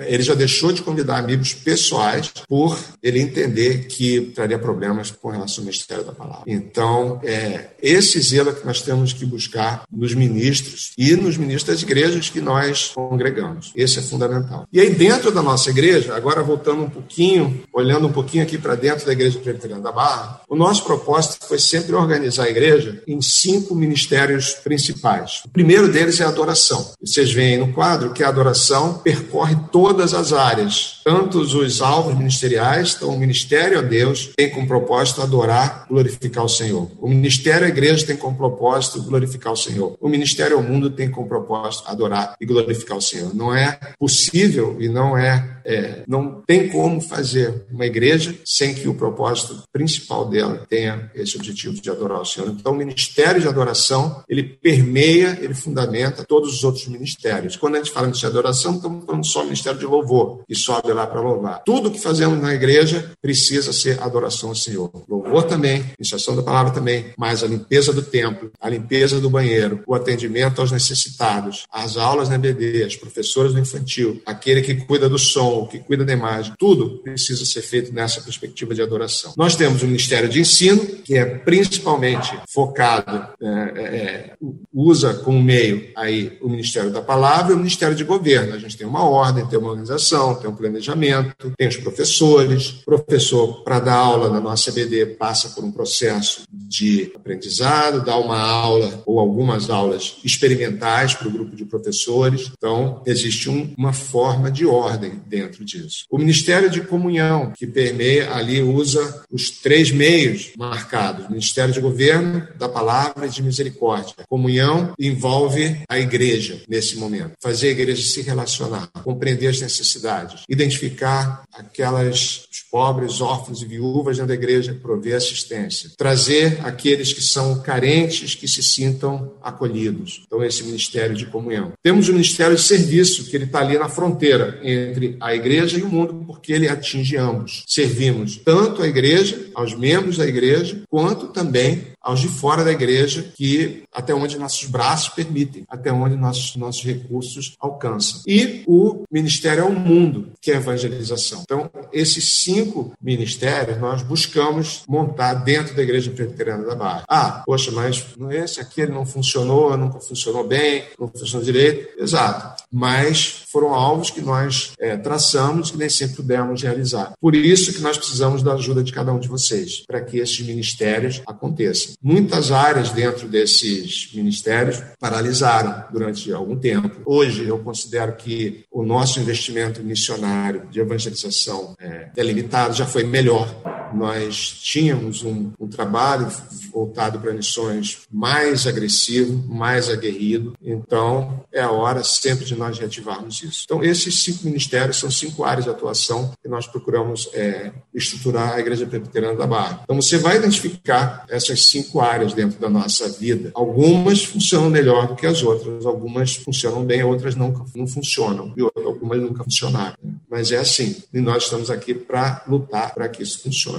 [0.00, 5.62] Ele já deixou de convidar amigos pessoais por ele entender que traria problemas com relação
[5.62, 6.44] ao ministério da palavra.
[6.46, 11.82] Então, é esse zelo que nós temos que buscar nos ministros e nos ministros das
[11.82, 13.72] igrejas que nós congregamos.
[13.74, 14.66] Esse é fundamental.
[14.72, 18.74] E aí, dentro da nossa igreja, agora voltando um pouquinho, olhando um pouquinho aqui para
[18.74, 23.20] dentro da Igreja Presbiteriana da Barra, o nosso propósito foi sempre organizar a igreja em
[23.20, 25.42] cinco ministérios principais.
[25.44, 26.92] O primeiro deles é a adoração.
[27.00, 32.94] Vocês veem no quadro que a adoração percorre todas as áreas, tanto os alvos ministeriais,
[32.96, 36.90] então o ministério a Deus tem como propósito adorar, glorificar o Senhor.
[37.00, 39.96] O ministério à igreja tem como propósito glorificar o Senhor.
[40.00, 43.34] O ministério ao mundo tem como propósito adorar e glorificar o Senhor.
[43.34, 48.88] Não é possível e não é, é não tem como fazer uma igreja sem que
[48.88, 52.48] o propósito principal dela tenha esse objetivo de adorar o Senhor.
[52.50, 57.56] Então, o ministério de adoração, ele permeia, ele fundamenta todos os outros ministérios.
[57.56, 61.06] Quando a gente fala de adoração, estamos falando só ministério de louvor, que sobe lá
[61.06, 61.62] para louvar.
[61.64, 64.90] Tudo que fazemos na igreja precisa ser adoração ao Senhor.
[65.08, 69.82] Louvor também, iniciação da palavra também, mas a limpeza do templo, a limpeza do banheiro,
[69.86, 75.08] o atendimento aos necessitados, as aulas na EBD, as professoras do infantil, aquele que cuida
[75.08, 79.32] do som, que cuida da imagem, tudo precisa ser feito nessa perspectiva de adoração.
[79.36, 84.36] Nós temos o Ministério de Ensino, que é principalmente focado, é, é, é
[84.72, 88.54] usa como meio aí o Ministério da Palavra e o Ministério de Governo.
[88.54, 92.80] A gente tem uma ordem, tem uma organização, tem um planejamento, tem os professores.
[92.82, 98.16] O professor, para dar aula na nossa EBD, passa por um processo de aprendizado, dá
[98.16, 102.50] uma aula ou algumas aulas experimentais para o grupo de professores.
[102.56, 106.04] Então, existe um, uma forma de ordem dentro disso.
[106.10, 112.46] O Ministério de Comunhão, que permeia ali, usa os três meios marcados: Ministério de Governo,
[112.58, 114.14] da Palavra e de Misericórdia.
[114.28, 121.44] Comunhão envolve a igreja nesse momento, fazer a igreja se relacionar compreender as necessidades, identificar
[121.52, 128.34] aquelas pobres, órfãos e viúvas dentro da igreja, prover assistência, trazer aqueles que são carentes
[128.34, 130.24] que se sintam acolhidos.
[130.26, 131.72] Então, esse ministério de comunhão.
[131.82, 135.82] Temos o ministério de serviço, que ele está ali na fronteira entre a igreja e
[135.82, 137.64] o mundo, porque ele atinge ambos.
[137.66, 143.32] Servimos tanto a igreja, aos membros da igreja, quanto também aos de fora da igreja,
[143.34, 148.20] que até onde nossos braços permitem, até onde nossos, nossos recursos alcançam.
[148.24, 151.42] E o ministério ao mundo, que é a evangelização.
[151.42, 157.04] Então, esses cinco ministérios nós buscamos montar dentro da Igreja Presbiteriana da Barra.
[157.08, 162.00] Ah, poxa, mas esse aqui não funcionou, nunca funcionou bem, não funcionou direito.
[162.00, 162.55] Exato.
[162.72, 167.12] Mas foram alvos que nós é, traçamos que nem sempre pudemos realizar.
[167.20, 170.40] Por isso que nós precisamos da ajuda de cada um de vocês, para que esses
[170.40, 171.94] ministérios aconteçam.
[172.02, 177.00] Muitas áreas dentro desses ministérios paralisaram durante algum tempo.
[177.04, 183.48] Hoje, eu considero que o nosso investimento missionário de evangelização é, delimitado já foi melhor
[183.94, 186.28] nós tínhamos um, um trabalho
[186.72, 190.54] voltado para missões mais agressivo, mais aguerrido.
[190.62, 193.62] Então, é a hora sempre de nós reativarmos isso.
[193.64, 198.60] Então, esses cinco ministérios são cinco áreas de atuação que nós procuramos é, estruturar a
[198.60, 199.80] Igreja Presbiteriana da Barra.
[199.84, 203.50] Então, você vai identificar essas cinco áreas dentro da nossa vida.
[203.54, 208.62] Algumas funcionam melhor do que as outras, algumas funcionam bem, outras não, não funcionam, e
[208.62, 209.96] algumas nunca funcionaram.
[210.28, 213.75] Mas é assim, e nós estamos aqui para lutar para que isso funcione.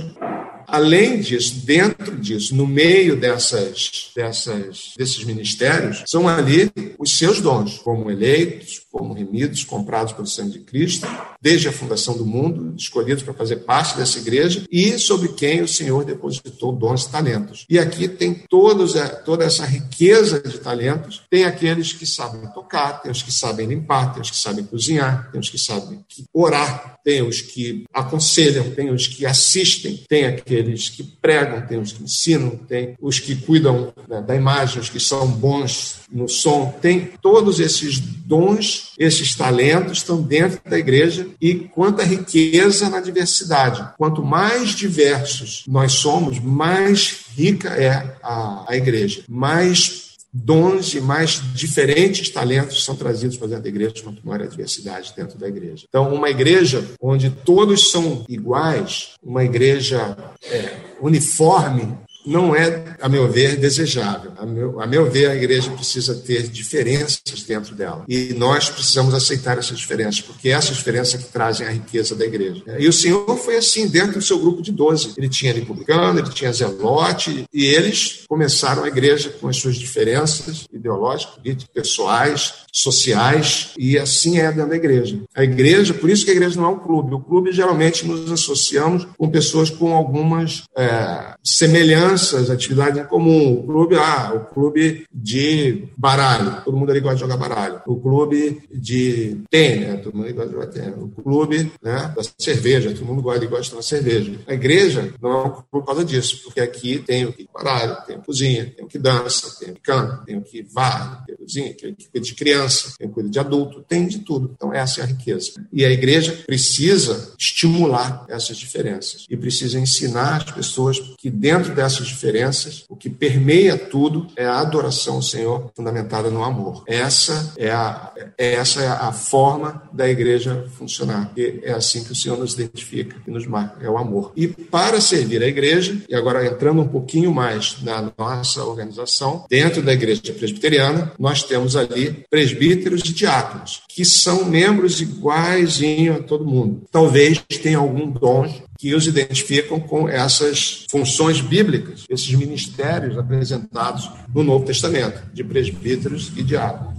[0.67, 7.77] Além disso, dentro disso, no meio dessas, dessas, desses ministérios, são ali os seus dons,
[7.77, 11.07] como eleitos, como remidos, comprados pelo sangue de Cristo,
[11.41, 15.67] desde a fundação do mundo, escolhidos para fazer parte dessa igreja, e sobre quem o
[15.67, 17.65] Senhor depositou dons e talentos.
[17.69, 21.21] E aqui tem todos, é, toda essa riqueza de talentos.
[21.29, 25.31] Tem aqueles que sabem tocar, tem os que sabem limpar, tem os que sabem cozinhar,
[25.31, 25.99] tem os que sabem
[26.33, 31.91] orar, tem os que aconselham, tem os que assistem, tem aqueles que pregam, tem os
[31.91, 36.73] que ensinam, tem os que cuidam né, da imagem, os que são bons no som,
[36.81, 43.87] tem todos esses dons, esses talentos estão dentro da igreja e quanta riqueza na diversidade.
[43.97, 51.41] Quanto mais diversos nós somos, mais rica é a, a igreja, mais dons e mais
[51.53, 55.85] diferentes talentos são trazidos para dentro da igreja, quanto maior a diversidade dentro da igreja.
[55.87, 63.31] Então, uma igreja onde todos são iguais, uma igreja é, uniforme, não é, a meu
[63.31, 64.33] ver, desejável.
[64.37, 68.03] A meu, a meu ver, a igreja precisa ter diferenças dentro dela.
[68.07, 72.63] E nós precisamos aceitar essas diferenças, porque essas diferenças que trazem a riqueza da igreja.
[72.77, 75.13] E o Senhor foi assim, dentro do seu grupo de doze.
[75.17, 79.77] Ele tinha ali publicano, ele tinha zelote, e eles começaram a igreja com as suas
[79.77, 81.37] diferenças ideológicas,
[81.73, 85.19] pessoais, sociais, e assim é dentro da igreja.
[85.35, 87.15] A igreja, por isso que a igreja não é um clube.
[87.15, 92.16] O clube, geralmente, nos associamos com pessoas com algumas é, semelhanças,
[92.49, 93.53] atividades em comum.
[93.53, 97.81] O clube, ah, o clube de baralho, todo mundo ali gosta de jogar baralho.
[97.85, 99.97] O clube de tênis, né?
[99.97, 100.95] todo mundo ali gosta de jogar tênis.
[100.97, 104.39] O clube né, da cerveja, todo mundo gosta, gosta de tomar cerveja.
[104.47, 108.25] A igreja não é por causa disso, porque aqui tem o que baralho, tem que
[108.25, 111.37] cozinha, tem o que dança, tem o que canta, tem o que varre, tem o
[111.39, 114.19] cozinha, tem o que cuida de criança, tem o que cuida de adulto, tem de
[114.19, 114.51] tudo.
[114.55, 115.51] Então essa é a riqueza.
[115.71, 122.06] E a igreja precisa estimular essas diferenças e precisa ensinar as pessoas que dentro dessas
[122.07, 126.83] diferenças, o que permeia tudo é a adoração ao Senhor fundamentada no amor.
[126.87, 131.31] Essa é a, essa é a forma da igreja funcionar.
[131.35, 134.31] E é assim que o Senhor nos identifica e nos marca, é o amor.
[134.35, 139.81] E para servir a igreja, e agora entrando um pouquinho mais na nossa organização, dentro
[139.81, 146.45] da igreja presbiteriana, nós temos ali presbíteros e diáconos, que são membros iguaizinho a todo
[146.45, 146.83] mundo.
[146.91, 154.43] Talvez tenha algum dom que os identificam com essas funções bíblicas, esses ministérios apresentados no
[154.43, 156.96] Novo Testamento, de presbíteros e diáconos.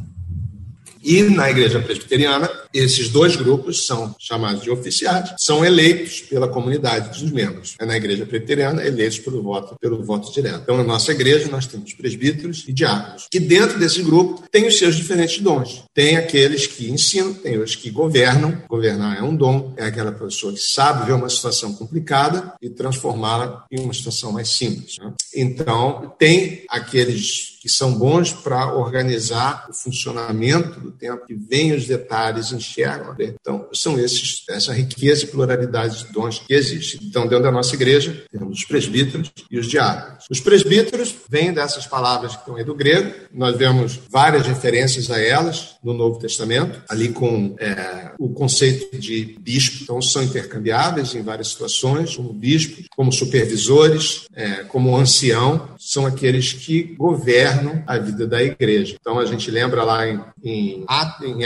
[1.03, 7.19] E na igreja presbiteriana, esses dois grupos são chamados de oficiais, são eleitos pela comunidade
[7.19, 7.75] dos membros.
[7.81, 10.61] É na igreja presbiteriana, eleitos pelo voto, pelo voto direto.
[10.63, 14.79] Então, na nossa igreja, nós temos presbíteros e diáconos, que dentro desse grupo tem os
[14.79, 15.85] seus diferentes dons.
[15.95, 18.63] Tem aqueles que ensinam, tem os que governam.
[18.69, 23.65] Governar é um dom, é aquela pessoa que sabe ver uma situação complicada e transformá-la
[23.71, 24.97] em uma situação mais simples.
[24.99, 25.13] Né?
[25.35, 31.87] Então, tem aqueles que são bons para organizar o funcionamento do tempo, que veem os
[31.87, 33.15] detalhes, enxergam.
[33.19, 33.35] Né?
[33.39, 36.99] Então, são esses, essa riqueza e pluralidade de dons que existe.
[37.03, 40.25] Então, dentro da nossa igreja, temos os presbíteros e os diáconos.
[40.31, 45.21] Os presbíteros vêm dessas palavras que estão aí do grego, nós vemos várias referências a
[45.21, 51.23] elas no Novo Testamento, ali com é, o conceito de bispo, então são intercambiáveis em
[51.23, 58.27] várias situações, como bispo, como supervisores, é, como ancião, são aqueles que governam a vida
[58.27, 58.97] da igreja.
[59.01, 60.85] Então a gente lembra lá em, em,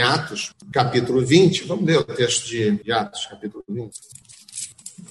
[0.01, 4.22] Atos, capítulo 20, vamos ler o texto de Atos, capítulo 20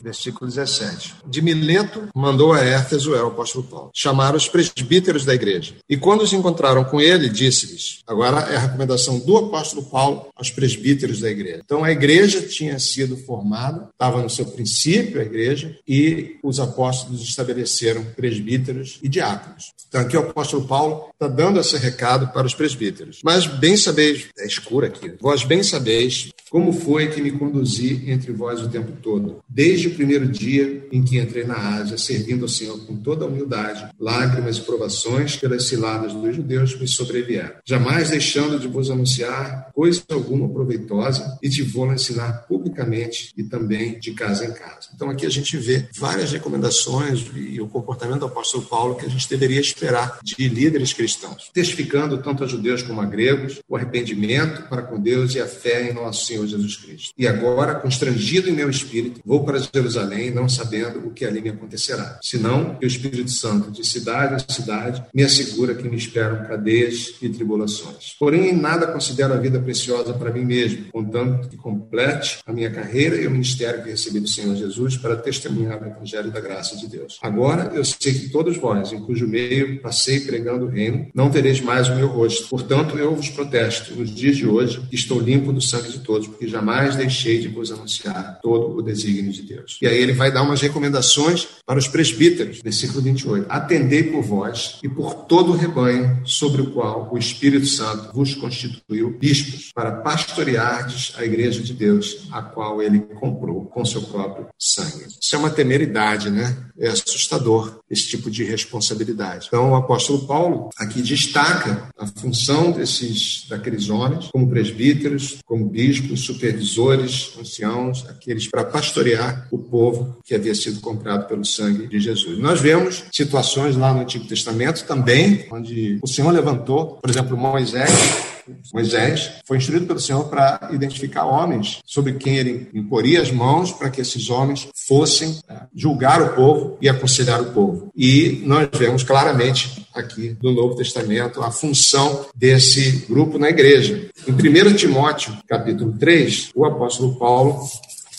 [0.03, 1.15] versículo 17.
[1.27, 5.75] De Mileto mandou a Éfeso, é o apóstolo Paulo, chamar os presbíteros da igreja.
[5.88, 10.51] E quando se encontraram com ele, disse-lhes: agora é a recomendação do apóstolo Paulo aos
[10.51, 11.62] presbíteros da igreja.
[11.65, 17.23] Então a igreja tinha sido formada, estava no seu princípio a igreja, e os apóstolos
[17.23, 19.73] estabeleceram presbíteros e diáconos.
[19.88, 23.21] Então aqui o apóstolo Paulo está dando esse recado para os presbíteros.
[23.23, 28.31] Mas bem sabeis, é escuro aqui, vós bem sabeis como foi que me conduzi entre
[28.31, 32.79] vós o tempo todo, desde primeiro dia em que entrei na Ásia, servindo ao Senhor
[32.87, 37.53] com toda a humildade, lágrimas e provações pelas ciladas dos judeus me sobrevieram.
[37.65, 43.99] Jamais deixando de vos anunciar coisa alguma proveitosa e de vou ensinar publicamente e também
[43.99, 44.89] de casa em casa.
[44.95, 49.09] Então aqui a gente vê várias recomendações e o comportamento do apóstolo Paulo que a
[49.09, 54.69] gente deveria esperar de líderes cristãos, testificando tanto a judeus como a gregos o arrependimento
[54.69, 57.13] para com Deus e a fé em nosso Senhor Jesus Cristo.
[57.17, 61.40] E agora, constrangido em meu espírito, vou para Jerusalém Jerusalém, não sabendo o que ali
[61.40, 62.18] me acontecerá.
[62.23, 67.14] Senão que o Espírito Santo, de cidade em cidade, me assegura que me esperam cadeias
[67.21, 68.14] e tribulações.
[68.18, 72.71] Porém, em nada considero a vida preciosa para mim mesmo, contanto que complete a minha
[72.71, 76.77] carreira e o ministério que recebi do Senhor Jesus para testemunhar o Evangelho da graça
[76.77, 77.18] de Deus.
[77.23, 81.61] Agora eu sei que todos vós, em cujo meio passei pregando o reino, não tereis
[81.61, 82.49] mais o meu rosto.
[82.49, 86.29] Portanto, eu vos protesto nos dias de hoje, que estou limpo do sangue de todos,
[86.29, 89.71] porque jamais deixei de vos anunciar todo o desígnio de Deus.
[89.81, 93.46] E aí ele vai dar umas recomendações para os presbíteros, versículo 28.
[93.48, 98.35] Atendei por vós e por todo o rebanho sobre o qual o Espírito Santo vos
[98.35, 104.48] constituiu bispos, para pastoreardes a igreja de Deus, a qual ele comprou com seu próprio
[104.58, 105.06] sangue.
[105.20, 106.56] Isso é uma temeridade, né?
[106.79, 109.47] É assustador esse tipo de responsabilidade.
[109.49, 116.23] Então, o apóstolo Paulo aqui destaca a função desses daqueles homens como presbíteros, como bispos,
[116.25, 122.38] supervisores, anciãos, aqueles para pastorear o povo que havia sido comprado pelo sangue de Jesus.
[122.38, 128.32] Nós vemos situações lá no Antigo Testamento também, onde o Senhor levantou, por exemplo, Moisés
[128.73, 133.90] Moisés foi instruído pelo Senhor para identificar homens sobre quem ele imporia as mãos para
[133.90, 137.90] que esses homens fossem é, julgar o povo e aconselhar o povo.
[137.96, 144.09] E nós vemos claramente aqui no Novo Testamento a função desse grupo na igreja.
[144.27, 147.61] Em 1 Timóteo, capítulo 3, o apóstolo Paulo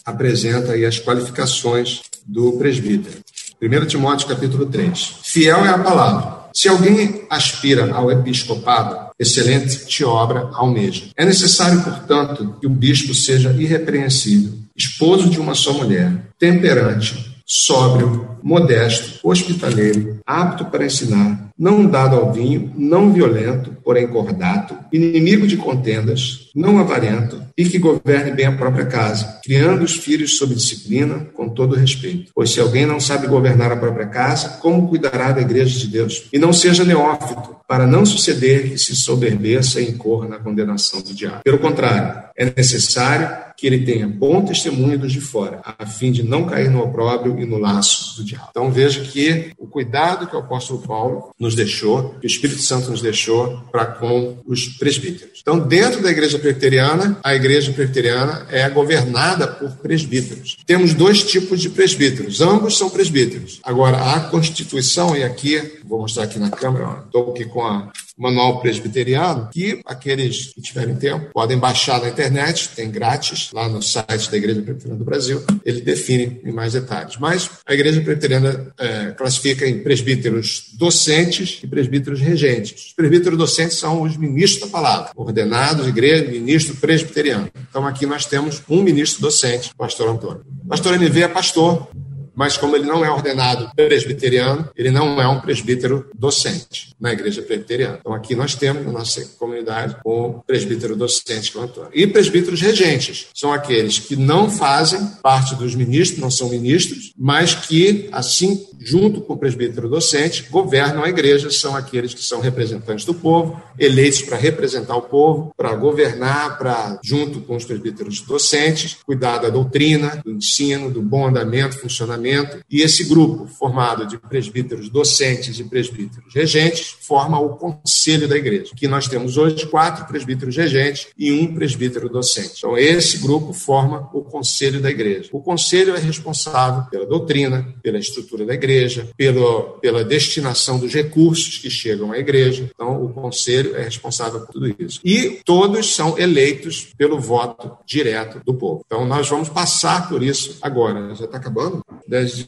[0.06, 3.20] apresenta aí as qualificações do presbítero.
[3.62, 5.20] 1 Timóteo, capítulo 3.
[5.24, 6.44] Fiel é a palavra.
[6.54, 11.06] Se alguém aspira ao episcopado, excelente obra almeja.
[11.16, 18.28] É necessário, portanto, que o bispo seja irrepreensível, esposo de uma só mulher, temperante, sóbrio,
[18.42, 25.58] modesto, hospitaleiro, apto para ensinar, não dado ao vinho, não violento, porém cordato, inimigo de
[25.58, 31.28] contendas, não avarento e que governe bem a própria casa, criando os filhos sob disciplina,
[31.34, 32.32] com todo respeito.
[32.34, 36.28] Pois se alguém não sabe governar a própria casa, como cuidará da igreja de Deus?
[36.34, 41.14] E não seja neófito, para não suceder que se soberbeça e incorra na condenação do
[41.14, 41.42] diabo.
[41.44, 46.24] Pelo contrário, é necessário que ele tenha bom testemunho dos de fora, a fim de
[46.24, 48.48] não cair no opróbrio e no laço do diabo.
[48.50, 52.90] Então veja que o cuidado que o apóstolo Paulo nos deixou, que o Espírito Santo
[52.90, 55.40] nos deixou para com os presbíteros.
[55.42, 60.58] Então, dentro da igreja presbiteriana, a igreja presbiteriana é governada por presbíteros.
[60.66, 63.60] Temos dois tipos de presbíteros, ambos são presbíteros.
[63.64, 68.62] Agora, a Constituição, e aqui, vou mostrar aqui na câmera, estou aqui com a manual
[68.62, 74.30] presbiteriano, que aqueles que tiverem tempo podem baixar na internet, tem grátis, lá no site
[74.30, 77.18] da Igreja Presbiteriana do Brasil, ele define em mais detalhes.
[77.18, 82.88] Mas a Igreja Presbiteriana é, classifica em presbíteros docentes e presbíteros regentes.
[82.88, 87.50] Os presbíteros docentes são os ministros da palavra, ordenados, igreja, ministro presbiteriano.
[87.70, 90.46] Então aqui nós temos um ministro docente, pastor Antônio.
[90.68, 91.90] Pastor MV é pastor,
[92.36, 97.42] mas como ele não é ordenado presbiteriano, ele não é um presbítero docente na igreja
[97.42, 97.98] presbiteriana.
[98.00, 101.92] Então aqui nós temos na nossa comunidade o presbítero docente, que é o Antônio.
[101.94, 107.54] E presbíteros regentes são aqueles que não fazem parte dos ministros, não são ministros, mas
[107.54, 113.06] que, assim, junto com o presbítero docente, governam a igreja, são aqueles que são representantes
[113.06, 118.98] do povo, eleitos para representar o povo, para governar, para, junto com os presbíteros docentes,
[119.06, 122.23] cuidar da doutrina, do ensino, do bom andamento, funcionamento
[122.70, 128.72] e esse grupo, formado de presbíteros docentes e presbíteros regentes, forma o conselho da igreja,
[128.76, 132.56] que nós temos hoje quatro presbíteros regentes e um presbítero docente.
[132.58, 135.30] Então, esse grupo forma o conselho da igreja.
[135.32, 141.58] O conselho é responsável pela doutrina, pela estrutura da igreja, pelo, pela destinação dos recursos
[141.58, 142.70] que chegam à igreja.
[142.74, 145.00] Então, o conselho é responsável por tudo isso.
[145.04, 148.84] E todos são eleitos pelo voto direto do povo.
[148.86, 151.14] Então, nós vamos passar por isso agora.
[151.16, 151.84] Já está acabando?
[152.14, 152.48] Das,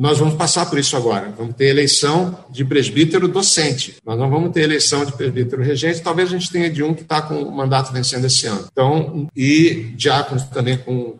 [0.00, 1.30] nós vamos passar por isso agora.
[1.36, 3.96] Vamos ter eleição de presbítero docente.
[4.02, 6.00] Nós não vamos ter eleição de presbítero regente.
[6.00, 8.64] Talvez a gente tenha de um que está com o mandato vencendo esse ano.
[8.72, 11.18] Então, e diáconos também com,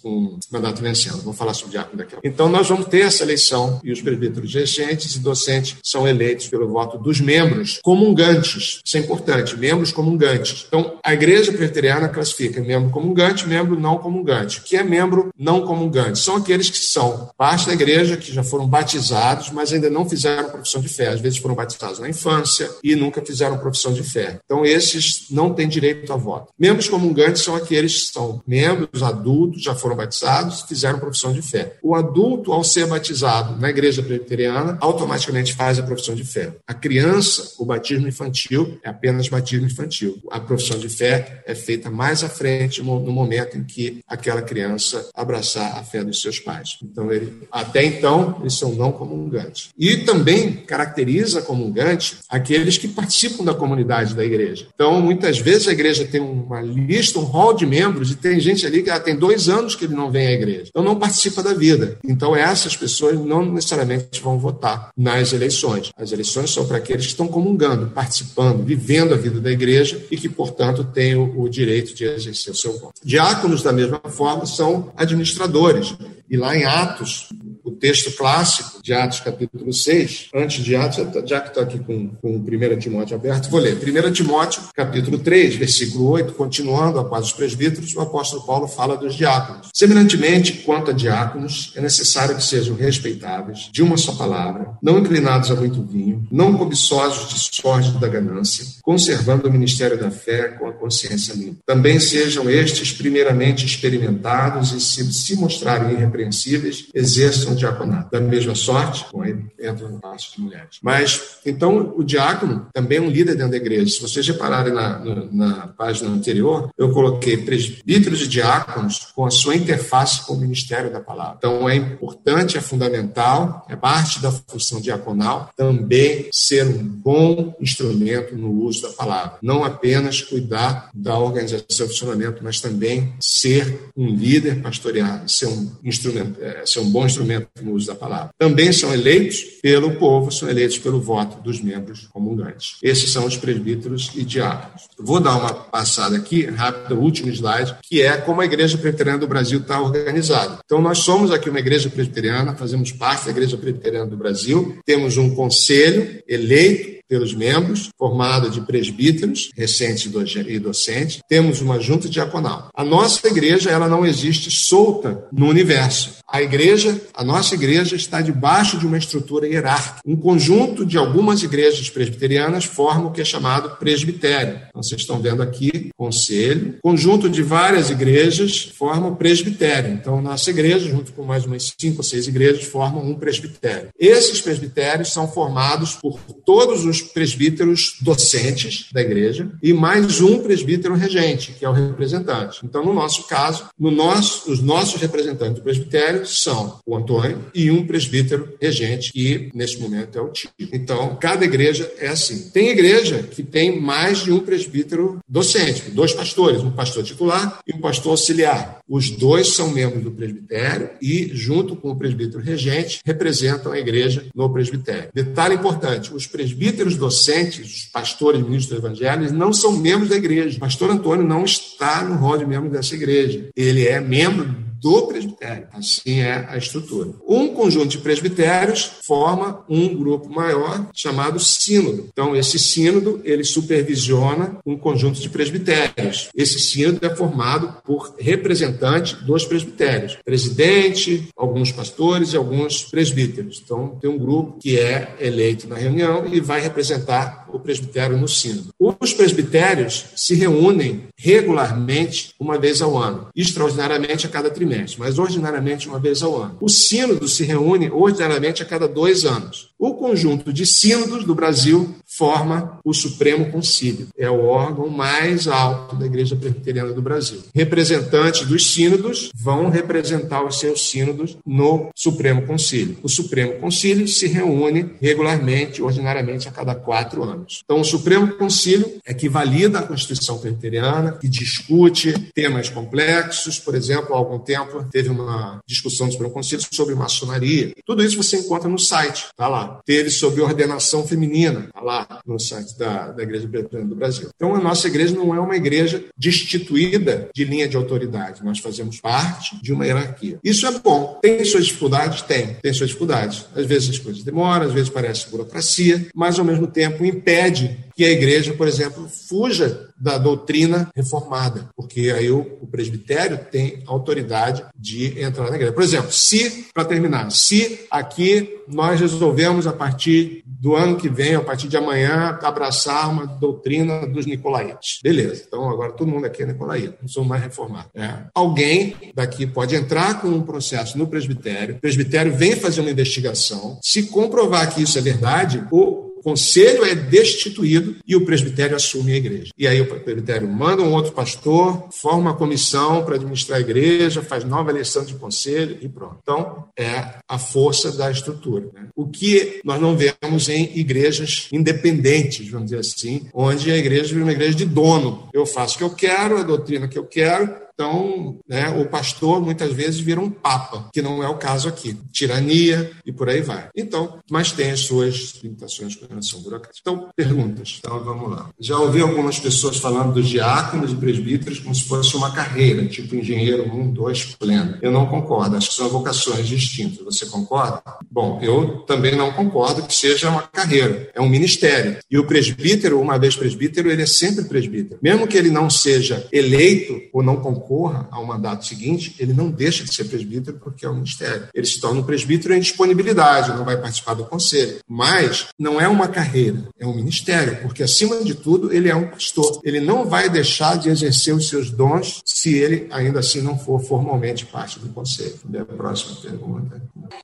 [0.00, 1.18] com mandato vencendo.
[1.18, 2.26] Vamos falar sobre diácono daqui a pouco.
[2.26, 6.66] Então, nós vamos ter essa eleição e os presbíteros regentes e docentes são eleitos pelo
[6.68, 8.80] voto dos membros comungantes.
[8.82, 10.64] Isso é importante, membros comungantes.
[10.68, 14.60] Então, a igreja presbiteriana classifica membro comungante, membro não comungante.
[14.60, 16.18] O que é membro não comungante?
[16.18, 20.50] São aqueles que são parte da igreja que já foram batizados, mas ainda não fizeram
[20.50, 21.08] profissão de fé.
[21.08, 24.38] Às vezes foram batizados na infância e nunca fizeram profissão de fé.
[24.44, 26.52] Então, esses não têm direito a voto.
[26.58, 31.76] Membros comungantes são aqueles que são membros adultos, já foram batizados fizeram profissão de fé.
[31.82, 36.54] O adulto, ao ser batizado na igreja presbiteriana, automaticamente faz a profissão de fé.
[36.66, 40.20] A criança, o batismo infantil, é apenas batismo infantil.
[40.30, 45.08] A profissão de fé é feita mais à frente, no momento em que aquela criança
[45.14, 46.78] abraçar a fé dos seus pais.
[46.82, 49.70] Então, ele, até então, eles são não comungantes.
[49.78, 54.66] E também caracteriza comungante aqueles que participam da comunidade da igreja.
[54.74, 58.66] Então, muitas vezes a igreja tem uma lista, um hall de membros, e tem gente
[58.66, 60.66] ali que tem dois anos que ele não vem à igreja.
[60.68, 61.98] Então, não participa da vida.
[62.04, 65.90] Então, essas pessoas não necessariamente vão votar nas eleições.
[65.96, 70.16] As eleições são para aqueles que estão comungando, participando, vivendo a vida da igreja e
[70.16, 72.94] que, portanto, têm o, o direito de exercer o seu voto.
[73.04, 75.94] Diáconos, da mesma forma, são administradores.
[76.30, 77.28] E lá em Atos,
[77.72, 82.08] o texto clássico de Atos, capítulo 6, antes de Atos, já que estou aqui com,
[82.20, 83.76] com 1 Timóteo aberto, vou ler.
[83.76, 89.14] 1 Timóteo, capítulo 3, versículo 8, continuando após os presbíteros, o apóstolo Paulo fala dos
[89.14, 89.68] diáconos.
[89.74, 95.50] Semelhantemente, quanto a diáconos, é necessário que sejam respeitáveis, de uma só palavra, não inclinados
[95.50, 100.66] a muito vinho, não cobiçosos de sorte da ganância, conservando o ministério da fé com
[100.68, 101.60] a consciência limpa.
[101.66, 108.10] Também sejam estes primeiramente experimentados e se, se mostrarem irrepreensíveis, exerçam diaconato.
[108.10, 110.78] Da mesma sorte, bom, entra no passo de mulheres.
[110.82, 113.86] Mas, então, o diácono também é um líder dentro da igreja.
[113.86, 119.30] Se vocês repararem na, na, na página anterior, eu coloquei presbíteros e diáconos com a
[119.30, 121.36] sua interface com o ministério da palavra.
[121.38, 128.36] Então, é importante, é fundamental, é parte da função diaconal também ser um bom instrumento
[128.36, 129.38] no uso da palavra.
[129.42, 135.70] Não apenas cuidar da organização e funcionamento, mas também ser um líder pastoreado, ser um
[135.84, 138.30] instrumento, é, ser um bom instrumento no uso da palavra.
[138.38, 142.76] Também são eleitos pelo povo, são eleitos pelo voto dos membros comungantes.
[142.82, 144.88] Esses são os presbíteros e diáconos.
[144.98, 149.28] Vou dar uma passada aqui, rápida, último slide, que é como a Igreja Presbiteriana do
[149.28, 150.58] Brasil está organizada.
[150.64, 155.16] Então, nós somos aqui uma igreja presbiteriana, fazemos parte da Igreja Presbiteriana do Brasil, temos
[155.16, 160.10] um conselho eleito pelos membros, formada de presbíteros, recentes
[160.46, 161.20] e docentes.
[161.28, 162.68] Temos uma junta diaconal.
[162.74, 166.22] A nossa igreja, ela não existe solta no universo.
[166.26, 170.00] A igreja, a nossa igreja está debaixo de uma estrutura hierárquica.
[170.06, 174.60] Um conjunto de algumas igrejas presbiterianas forma o que é chamado presbitério.
[174.68, 176.76] Então, vocês estão vendo aqui, conselho.
[176.82, 179.92] Conjunto de várias igrejas forma o presbitério.
[179.92, 183.90] Então, nossa igreja, junto com mais umas cinco ou seis igrejas, formam um presbitério.
[183.98, 190.94] Esses presbitérios são formados por todos os presbíteros docentes da igreja e mais um presbítero
[190.94, 192.60] regente, que é o representante.
[192.64, 197.70] Então, no nosso caso, no nosso, os nossos representantes do presbitério são o Antônio e
[197.70, 200.50] um presbítero regente, que nesse momento é o Tio.
[200.72, 202.50] Então, cada igreja é assim.
[202.50, 207.74] Tem igreja que tem mais de um presbítero docente, dois pastores, um pastor titular e
[207.74, 208.80] um pastor auxiliar.
[208.88, 214.26] Os dois são membros do presbitério e, junto com o presbítero regente, representam a igreja
[214.34, 215.10] no presbitério.
[215.14, 220.56] Detalhe importante: os presbíteros docentes, os pastores, ministros do evangelho, não são membros da igreja.
[220.56, 223.48] O pastor Antônio não está no rol de membros dessa igreja.
[223.56, 225.68] Ele é membro do presbitério.
[225.72, 227.10] Assim é a estrutura.
[227.26, 232.08] Um conjunto de presbitérios forma um grupo maior chamado sínodo.
[232.12, 236.28] Então, esse sínodo, ele supervisiona um conjunto de presbitérios.
[236.34, 240.18] Esse sínodo é formado por representantes dos presbitérios.
[240.24, 243.62] Presidente, alguns pastores e alguns presbíteros.
[243.64, 248.26] Então, tem um grupo que é eleito na reunião e vai representar o presbitério no
[248.26, 248.70] sínodo.
[248.78, 255.88] Os presbitérios se reúnem regularmente uma vez ao ano, extraordinariamente a cada trimestre, mas ordinariamente
[255.88, 256.56] uma vez ao ano.
[256.60, 259.70] O sínodo se reúne ordinariamente a cada dois anos.
[259.78, 264.08] O conjunto de sínodos do Brasil forma o Supremo Concílio.
[264.16, 267.42] É o órgão mais alto da Igreja Presbiteriana do Brasil.
[267.54, 272.98] Representantes dos sínodos vão representar os seus sínodos no Supremo Concílio.
[273.02, 277.60] O Supremo Concílio se reúne regularmente, ordinariamente, a cada quatro anos.
[277.64, 283.58] Então, o Supremo Concílio é que valida a Constituição Presbiteriana, que discute temas complexos.
[283.58, 287.72] Por exemplo, há algum tempo teve uma discussão do Supremo Concílio sobre maçonaria.
[287.86, 289.80] Tudo isso você encontra no site, tá lá.
[289.84, 294.28] Teve sobre ordenação feminina, tá lá no site da, da Igreja Presbiteriana do Brasil.
[294.34, 298.44] Então, a nossa igreja não é uma igreja destituída de linha de autoridade.
[298.44, 300.38] Nós fazemos parte de uma hierarquia.
[300.44, 301.18] Isso é bom.
[301.22, 302.22] Tem suas dificuldades?
[302.22, 302.56] Tem.
[302.62, 303.46] Tem suas dificuldades.
[303.54, 308.02] Às vezes as coisas demoram, às vezes parece burocracia, mas ao mesmo tempo impede que
[308.02, 313.84] que a igreja, por exemplo, fuja da doutrina reformada, porque aí o, o presbitério tem
[313.86, 315.72] autoridade de entrar na igreja.
[315.72, 321.36] Por exemplo, se, para terminar, se aqui nós resolvemos, a partir do ano que vem,
[321.36, 324.98] a partir de amanhã, abraçar uma doutrina dos nicolaítas.
[325.02, 327.90] Beleza, então agora todo mundo aqui é nicolaíta, não somos mais reformados.
[327.94, 328.24] É.
[328.34, 333.78] Alguém daqui pode entrar com um processo no presbitério, o presbitério vem fazer uma investigação,
[333.80, 339.16] se comprovar que isso é verdade, o conselho é destituído e o presbitério assume a
[339.16, 339.52] igreja.
[339.58, 344.22] E aí o presbitério manda um outro pastor, forma uma comissão para administrar a igreja,
[344.22, 346.18] faz nova eleição de conselho e pronto.
[346.22, 348.66] Então, é a força da estrutura.
[348.72, 348.88] Né?
[348.94, 354.22] O que nós não vemos em igrejas independentes, vamos dizer assim, onde a igreja é
[354.22, 355.28] uma igreja de dono.
[355.32, 359.40] Eu faço o que eu quero, a doutrina que eu quero, então, né, o pastor
[359.40, 361.96] muitas vezes vira um papa, que não é o caso aqui.
[362.12, 363.68] Tirania e por aí vai.
[363.74, 366.80] Então, mas tem as suas limitações com relação burocrática.
[366.80, 367.78] Então, perguntas.
[367.78, 368.50] Então, vamos lá.
[368.60, 373.16] Já ouvi algumas pessoas falando dos diáconos e presbíteros como se fosse uma carreira, tipo
[373.16, 374.78] engenheiro 1, 2, pleno.
[374.82, 375.56] Eu não concordo.
[375.56, 377.04] Acho que são vocações distintas.
[377.04, 377.82] Você concorda?
[378.10, 381.10] Bom, eu também não concordo que seja uma carreira.
[381.14, 381.98] É um ministério.
[382.10, 384.98] E o presbítero, uma vez presbítero, ele é sempre presbítero.
[385.02, 389.50] Mesmo que ele não seja eleito ou não concorda concorra ao mandato seguinte, ele não
[389.50, 391.48] deixa de ser presbítero porque é um ministério.
[391.54, 394.78] Ele se torna um presbítero em disponibilidade, não vai participar do conselho.
[394.86, 399.08] Mas não é uma carreira, é um ministério, porque acima de tudo ele é um
[399.08, 399.60] pastor.
[399.64, 403.82] Ele não vai deixar de exercer os seus dons se ele ainda assim não for
[403.82, 405.34] formalmente parte do conselho.
[405.58, 406.82] A próxima pergunta.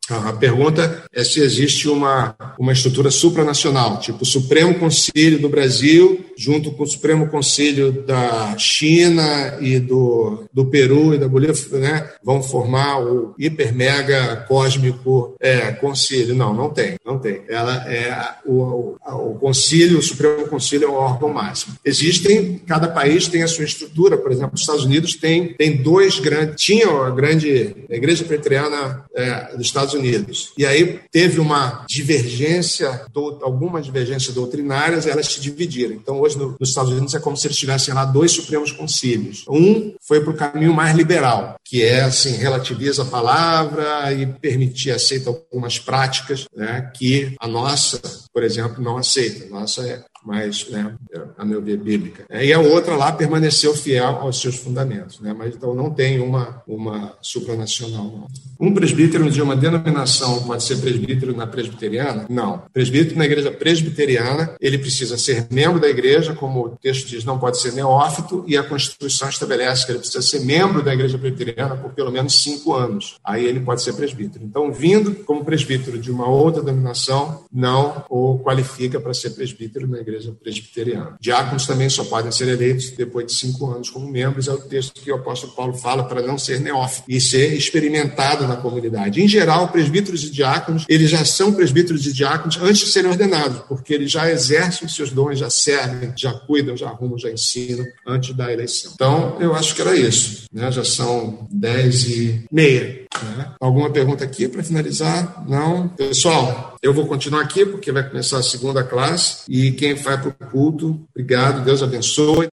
[0.09, 6.25] A pergunta é se existe uma, uma estrutura supranacional, tipo o Supremo Conselho do Brasil,
[6.37, 12.09] junto com o Supremo Conselho da China e do do, Peru e da Bolívia né,
[12.23, 16.35] vão formar o hiper mega cósmico é, concílio.
[16.35, 17.43] Não, não tem, não tem.
[17.49, 21.77] Ela é o, o, o o Supremo Concílio é o órgão máximo.
[21.85, 26.19] Existem, cada país tem a sua estrutura, por exemplo, os Estados Unidos tem, tem dois
[26.19, 30.53] grandes, tinha a grande a Igreja Preteriana é, dos Estados Unidos.
[30.57, 35.95] E aí teve uma divergência, do, algumas divergências doutrinárias, elas se dividiram.
[35.95, 39.45] Então, hoje no, nos Estados Unidos é como se eles tivessem lá dois Supremos Concílios.
[39.49, 44.91] Um foi para o caminho mais liberal, que é assim, relativiza a palavra e permitir,
[44.91, 48.01] aceita algumas práticas né, que a nossa,
[48.33, 49.47] por exemplo, não aceita.
[49.47, 50.95] A nossa é mais, né,
[51.37, 52.25] a meu ver, bíblica.
[52.29, 55.35] É, e a outra lá permaneceu fiel aos seus fundamentos, né?
[55.37, 58.05] mas então não tem uma, uma supranacional.
[58.05, 58.27] Não.
[58.61, 62.27] Um presbítero de uma denominação pode ser presbítero na presbiteriana?
[62.29, 62.63] Não.
[62.73, 67.39] Presbítero na igreja presbiteriana, ele precisa ser membro da igreja, como o texto diz, não
[67.39, 71.77] pode ser neófito, e a Constituição estabelece que ele precisa ser membro da igreja presbiteriana
[71.77, 73.17] por pelo menos cinco anos.
[73.25, 74.45] Aí ele pode ser presbítero.
[74.45, 79.99] Então, vindo como presbítero de uma outra denominação, não o qualifica para ser presbítero na
[79.99, 81.17] igreja igreja presbiteriana.
[81.21, 85.01] Diáconos também só podem ser eleitos depois de cinco anos como membros, é o texto
[85.01, 89.23] que o apóstolo Paulo fala para não ser neófito e ser experimentado na comunidade.
[89.23, 93.61] Em geral, presbíteros e diáconos, eles já são presbíteros e diáconos antes de serem ordenados,
[93.69, 97.85] porque eles já exercem os seus dons, já servem, já cuidam, já arrumam, já ensinam
[98.07, 98.93] antes da eleição.
[98.95, 100.47] Então, eu acho que era isso.
[100.53, 100.71] Né?
[100.73, 103.07] Já são dez e meia.
[103.23, 103.53] Né?
[103.61, 105.45] Alguma pergunta aqui para finalizar?
[105.49, 105.89] Não?
[105.89, 110.29] Pessoal, eu vou continuar aqui porque vai começar a segunda classe e quem vai para
[110.29, 112.49] o culto, obrigado, Deus abençoe.